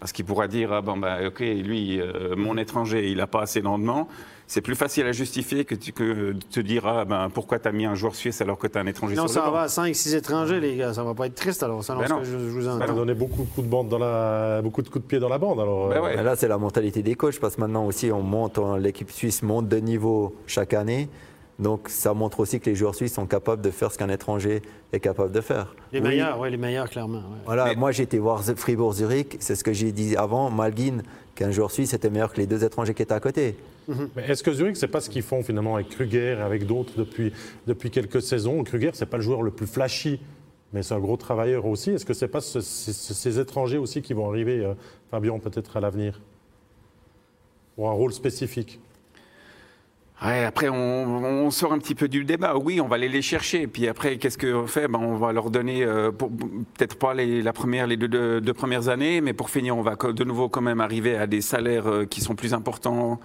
Parce 0.00 0.12
qu'il 0.12 0.26
pourra 0.26 0.48
dire, 0.48 0.70
ah, 0.72 0.82
bon, 0.82 0.98
bah, 0.98 1.18
OK, 1.26 1.40
lui, 1.40 1.98
euh, 1.98 2.34
mon 2.36 2.58
étranger, 2.58 3.10
il 3.10 3.16
n'a 3.18 3.26
pas 3.26 3.42
assez 3.42 3.62
de 3.62 3.66
rendement. 3.66 4.06
C'est 4.46 4.60
plus 4.60 4.74
facile 4.74 5.06
à 5.06 5.12
justifier 5.12 5.64
que, 5.64 5.74
tu- 5.74 5.92
que 5.92 6.32
de 6.32 6.38
te 6.50 6.60
dire, 6.60 6.86
ah, 6.86 7.06
ben, 7.06 7.30
pourquoi 7.32 7.58
tu 7.58 7.68
as 7.68 7.72
mis 7.72 7.86
un 7.86 7.94
joueur 7.94 8.14
suisse 8.14 8.42
alors 8.42 8.58
que 8.58 8.66
tu 8.66 8.76
as 8.76 8.82
un 8.82 8.86
étranger 8.86 9.14
sur 9.14 9.24
le 9.24 9.30
ça 9.30 9.48
va 9.48 9.62
à 9.62 9.68
5, 9.68 9.94
6 9.94 10.14
étrangers, 10.14 10.60
les 10.60 10.76
gars. 10.76 10.92
Ça 10.92 11.02
va 11.02 11.14
pas 11.14 11.26
être 11.26 11.34
triste, 11.34 11.62
alors, 11.62 11.82
selon 11.82 12.00
Ben 12.00 12.08
non. 12.10 12.18
que 12.18 12.24
je, 12.24 12.32
je 12.32 12.36
vous 12.36 12.62
Ça 12.64 12.74
entends. 12.74 12.84
a 12.84 12.92
donné 12.92 13.14
beaucoup 13.14 13.44
de 13.44 13.48
coups 13.48 13.66
de 13.66 13.70
bande 13.70 13.88
dans 13.88 13.98
la, 13.98 14.60
beaucoup 14.60 14.82
de 14.82 14.88
coups 14.90 15.02
de 15.02 15.08
pied 15.08 15.18
dans 15.18 15.30
la 15.30 15.38
bande. 15.38 15.60
Alors, 15.60 15.88
Ben 15.88 15.96
euh, 15.96 16.02
ouais. 16.02 16.16
Mais 16.16 16.22
là, 16.22 16.36
c'est 16.36 16.48
la 16.48 16.58
mentalité 16.58 17.02
des 17.02 17.14
coachs, 17.14 17.40
parce 17.40 17.56
que 17.56 17.62
maintenant 17.62 17.86
aussi, 17.86 18.12
on 18.12 18.20
monte, 18.20 18.58
on- 18.58 18.76
l'équipe 18.76 19.10
suisse 19.10 19.42
monte 19.42 19.68
de 19.68 19.78
niveau 19.78 20.34
chaque 20.46 20.74
année. 20.74 21.08
Donc 21.58 21.88
ça 21.88 22.14
montre 22.14 22.40
aussi 22.40 22.58
que 22.58 22.68
les 22.68 22.74
joueurs 22.74 22.94
suisses 22.96 23.14
sont 23.14 23.26
capables 23.26 23.62
de 23.62 23.70
faire 23.70 23.92
ce 23.92 23.98
qu'un 23.98 24.08
étranger 24.08 24.60
est 24.92 24.98
capable 25.00 25.30
de 25.30 25.40
faire. 25.40 25.74
Les 25.92 26.00
meilleurs, 26.00 26.40
oui, 26.40 26.50
les 26.50 26.56
meilleurs, 26.56 26.90
clairement. 26.90 27.18
ouais. 27.18 27.38
Voilà, 27.46 27.74
moi 27.76 27.92
j'ai 27.92 28.02
été 28.02 28.18
voir 28.18 28.42
Fribourg-Zurich, 28.42 29.36
c'est 29.38 29.54
ce 29.54 29.62
que 29.62 29.72
j'ai 29.72 29.92
dit 29.92 30.16
avant, 30.16 30.50
Malguin, 30.50 30.98
qu'un 31.36 31.52
joueur 31.52 31.70
suisse 31.70 31.94
était 31.94 32.10
meilleur 32.10 32.32
que 32.32 32.38
les 32.38 32.46
deux 32.48 32.64
étrangers 32.64 32.92
qui 32.94 33.02
étaient 33.02 33.14
à 33.14 33.20
côté. 33.20 33.56
Mais 34.16 34.24
est-ce 34.28 34.42
que 34.42 34.52
Zurich, 34.52 34.76
c'est 34.76 34.88
pas 34.88 35.00
ce 35.00 35.08
qu'ils 35.10 35.22
font 35.22 35.42
finalement 35.44 35.74
avec 35.76 35.90
Kruger 35.90 36.36
et 36.38 36.42
avec 36.42 36.66
d'autres 36.66 36.94
depuis, 36.96 37.32
depuis 37.66 37.90
quelques 37.90 38.22
saisons? 38.22 38.64
Kruger, 38.64 38.90
c'est 38.94 39.06
pas 39.06 39.18
le 39.18 39.22
joueur 39.22 39.42
le 39.42 39.50
plus 39.52 39.66
flashy, 39.66 40.20
mais 40.72 40.82
c'est 40.82 40.94
un 40.94 40.98
gros 41.00 41.16
travailleur 41.16 41.66
aussi. 41.66 41.90
Est-ce 41.90 42.04
que 42.06 42.14
c'est 42.14 42.26
pas 42.28 42.40
ce- 42.40 42.60
ces, 42.62 42.92
ces 42.92 43.38
étrangers 43.38 43.78
aussi 43.78 44.00
qui 44.02 44.12
vont 44.14 44.28
arriver, 44.28 44.64
euh, 44.64 44.74
Fabien, 45.10 45.38
peut-être 45.38 45.76
à 45.76 45.80
l'avenir? 45.80 46.20
Pour 47.76 47.90
un 47.90 47.92
rôle 47.92 48.12
spécifique? 48.12 48.80
Ouais, 50.22 50.44
après, 50.44 50.68
on, 50.68 51.50
sort 51.50 51.72
un 51.72 51.78
petit 51.78 51.94
peu 51.94 52.08
du 52.08 52.24
débat. 52.24 52.56
Oui, 52.56 52.80
on 52.80 52.88
va 52.88 52.96
aller 52.96 53.08
les 53.08 53.20
chercher. 53.20 53.66
Puis 53.66 53.88
après, 53.88 54.16
qu'est-ce 54.16 54.38
qu'on 54.38 54.66
fait? 54.66 54.88
Ben, 54.88 54.98
On 55.00 55.16
va 55.16 55.32
leur 55.32 55.50
donner, 55.50 55.84
euh, 55.84 56.12
peut-être 56.12 56.96
pas 56.98 57.14
les, 57.14 57.42
la 57.42 57.52
première, 57.52 57.86
les 57.86 57.96
deux, 57.96 58.40
deux- 58.40 58.54
premières 58.54 58.88
années, 58.88 59.20
mais 59.20 59.32
pour 59.32 59.50
finir, 59.50 59.76
on 59.76 59.82
va 59.82 59.96
de 59.96 60.24
nouveau 60.24 60.48
quand 60.48 60.62
même 60.62 60.80
arriver 60.80 61.16
à 61.16 61.26
des 61.26 61.40
salaires 61.40 61.88
euh, 61.88 62.04
qui 62.06 62.20
sont 62.20 62.36
plus 62.36 62.54
importants. 62.54 63.20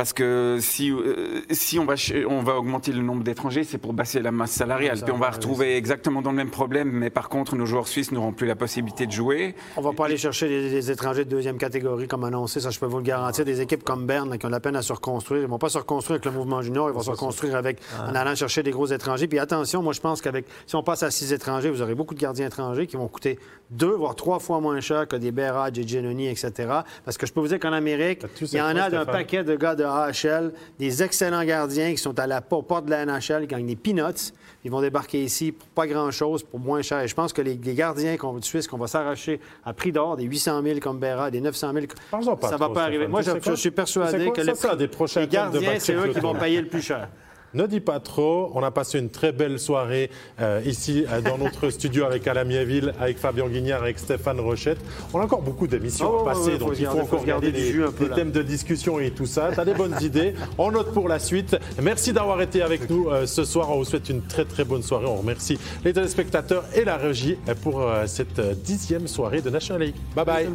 Parce 0.00 0.14
que 0.14 0.56
si, 0.62 0.90
euh, 0.90 1.42
si 1.50 1.78
on, 1.78 1.84
va, 1.84 1.92
on 2.26 2.40
va 2.40 2.56
augmenter 2.56 2.90
le 2.90 3.02
nombre 3.02 3.22
d'étrangers, 3.22 3.64
c'est 3.64 3.76
pour 3.76 3.92
baisser 3.92 4.20
la 4.20 4.32
masse 4.32 4.52
salariale. 4.52 4.96
Ça 4.96 5.04
Puis 5.04 5.12
on 5.14 5.18
va 5.18 5.28
retrouver 5.28 5.76
exactement 5.76 6.22
dans 6.22 6.30
le 6.30 6.38
même 6.38 6.48
problème, 6.48 6.90
mais 6.90 7.10
par 7.10 7.28
contre, 7.28 7.54
nos 7.54 7.66
joueurs 7.66 7.86
suisses 7.86 8.10
n'auront 8.10 8.32
plus 8.32 8.46
la 8.46 8.56
possibilité 8.56 9.06
de 9.06 9.12
jouer. 9.12 9.54
On 9.76 9.82
va 9.82 9.92
pas 9.92 10.06
aller 10.06 10.16
chercher 10.16 10.48
des, 10.48 10.70
des 10.70 10.90
étrangers 10.90 11.26
de 11.26 11.28
deuxième 11.28 11.58
catégorie 11.58 12.08
comme 12.08 12.24
annoncé, 12.24 12.60
ça 12.60 12.70
je 12.70 12.78
peux 12.78 12.86
vous 12.86 12.96
le 12.96 13.02
garantir. 13.02 13.44
Des 13.44 13.60
équipes 13.60 13.84
comme 13.84 14.06
Berne 14.06 14.30
là, 14.30 14.38
qui 14.38 14.46
ont 14.46 14.48
la 14.48 14.60
peine 14.60 14.74
à 14.74 14.80
se 14.80 14.94
reconstruire, 14.94 15.42
ils 15.42 15.48
vont 15.48 15.58
pas 15.58 15.68
se 15.68 15.76
reconstruire 15.76 16.14
avec 16.14 16.24
le 16.24 16.30
mouvement 16.30 16.62
junior, 16.62 16.88
ils 16.88 16.94
vont 16.94 17.02
se 17.02 17.10
reconstruire 17.10 17.54
avec 17.54 17.76
en 17.98 18.14
allant 18.14 18.34
chercher 18.34 18.62
des 18.62 18.70
gros 18.70 18.86
étrangers. 18.86 19.28
Puis 19.28 19.38
attention, 19.38 19.82
moi 19.82 19.92
je 19.92 20.00
pense 20.00 20.22
qu'avec 20.22 20.46
si 20.66 20.76
on 20.76 20.82
passe 20.82 21.02
à 21.02 21.10
six 21.10 21.30
étrangers, 21.34 21.68
vous 21.68 21.82
aurez 21.82 21.94
beaucoup 21.94 22.14
de 22.14 22.20
gardiens 22.20 22.46
étrangers 22.46 22.86
qui 22.86 22.96
vont 22.96 23.08
coûter 23.08 23.38
deux 23.68 23.92
voire 23.92 24.14
trois 24.16 24.38
fois 24.38 24.60
moins 24.60 24.80
cher 24.80 25.06
que 25.06 25.16
des 25.16 25.30
Berra, 25.30 25.70
des 25.70 25.86
Giannoni, 25.86 26.26
etc. 26.28 26.52
Parce 27.04 27.18
que 27.18 27.26
je 27.26 27.34
peux 27.34 27.40
vous 27.40 27.48
dire 27.48 27.60
qu'en 27.60 27.74
Amérique, 27.74 28.22
il 28.40 28.54
y 28.54 28.62
en 28.62 28.76
a 28.76 28.88
d'un 28.88 29.04
paquet 29.04 29.44
de 29.44 29.54
gars 29.56 29.74
de 29.74 29.89
AHL, 29.90 30.52
des 30.78 31.02
excellents 31.02 31.44
gardiens 31.44 31.90
qui 31.92 31.98
sont 31.98 32.18
à 32.18 32.26
la 32.26 32.42
aux 32.50 32.62
portes 32.62 32.86
de 32.86 32.90
la 32.90 33.04
NHL, 33.04 33.42
qui 33.42 33.46
gagnent 33.48 33.66
des 33.66 33.76
peanuts. 33.76 34.32
Ils 34.64 34.70
vont 34.70 34.82
débarquer 34.82 35.22
ici 35.22 35.52
pour 35.52 35.68
pas 35.68 35.86
grand-chose, 35.86 36.42
pour 36.42 36.60
moins 36.60 36.82
cher. 36.82 37.00
Et 37.00 37.08
je 37.08 37.14
pense 37.14 37.32
que 37.32 37.40
les, 37.40 37.54
les 37.54 37.74
gardiens 37.74 38.16
qu'on, 38.16 38.34
de 38.34 38.44
Suisse 38.44 38.66
qu'on 38.66 38.76
va 38.76 38.86
s'arracher 38.88 39.40
à 39.64 39.72
prix 39.72 39.90
d'or, 39.90 40.16
des 40.16 40.24
800 40.24 40.62
000 40.62 40.80
comme 40.80 40.98
Berra, 40.98 41.30
des 41.30 41.40
900 41.40 41.72
000, 41.72 41.86
Parle-en 42.10 42.36
pas 42.36 42.48
ça 42.48 42.56
va 42.56 42.66
trop, 42.66 42.74
pas 42.74 42.84
arriver. 42.84 43.06
Moi, 43.06 43.22
je, 43.22 43.54
suis 43.54 43.70
persuadé 43.70 44.30
que 44.30 44.42
Ça, 44.42 44.50
le 44.50 44.56
ça 44.56 44.70
a 44.72 44.76
des 44.76 44.88
prochains 44.88 45.22
les 45.22 45.28
gardiens, 45.28 45.78
c'est 45.78 45.94
eux 45.94 46.08
qui 46.12 46.20
vont 46.20 46.34
payer 46.34 46.60
le 46.60 46.68
plus 46.68 46.82
cher. 46.82 47.08
Ne 47.54 47.66
dis 47.66 47.80
pas 47.80 48.00
trop. 48.00 48.50
On 48.54 48.62
a 48.62 48.70
passé 48.70 48.98
une 48.98 49.10
très 49.10 49.32
belle 49.32 49.58
soirée 49.58 50.10
euh, 50.40 50.60
ici 50.64 51.04
euh, 51.10 51.20
dans 51.20 51.38
notre 51.38 51.70
studio 51.70 52.04
avec 52.04 52.26
Alain 52.26 52.44
Mieville, 52.44 52.94
avec 53.00 53.18
Fabien 53.18 53.48
Guignard, 53.48 53.82
avec 53.82 53.98
Stéphane 53.98 54.40
Rochette. 54.40 54.78
On 55.12 55.20
a 55.20 55.24
encore 55.24 55.42
beaucoup 55.42 55.66
d'émissions 55.66 56.10
Oh, 56.12 56.20
à 56.20 56.32
passer, 56.32 56.52
ouais, 56.52 56.58
donc 56.58 56.72
il 56.78 56.86
faut 56.86 56.92
encore 56.92 57.08
faut 57.08 57.18
se 57.18 57.26
garder 57.26 57.48
garder 57.48 57.52
du 57.52 57.66
des, 57.66 57.72
jus 57.72 57.84
un 57.84 57.92
peu, 57.92 58.04
des 58.04 58.10
là. 58.10 58.16
thèmes 58.16 58.30
de 58.32 58.42
discussion 58.42 59.00
et 59.00 59.10
tout 59.10 59.26
ça. 59.26 59.50
Tu 59.52 59.60
as 59.60 59.64
des 59.64 59.74
bonnes 59.74 59.96
idées. 60.00 60.34
On 60.58 60.70
note 60.70 60.92
pour 60.92 61.08
la 61.08 61.18
suite. 61.18 61.56
Merci 61.82 62.12
d'avoir 62.12 62.40
été 62.40 62.62
avec 62.62 62.88
nous 62.88 63.08
euh, 63.08 63.26
ce 63.26 63.44
soir. 63.44 63.70
On 63.70 63.78
vous 63.78 63.84
souhaite 63.84 64.08
une 64.08 64.22
très 64.22 64.44
très 64.44 64.64
bonne 64.64 64.82
soirée. 64.82 65.06
On 65.06 65.16
remercie 65.16 65.58
les 65.84 65.92
téléspectateurs 65.92 66.64
et 66.74 66.84
la 66.84 66.96
régie 66.96 67.36
pour 67.62 67.80
euh, 67.82 68.06
cette 68.06 68.38
euh, 68.38 68.54
dixième 68.54 69.06
soirée 69.08 69.40
de 69.42 69.50
National 69.50 69.82
League. 69.82 69.96
Bye 70.14 70.24
bye. 70.24 70.48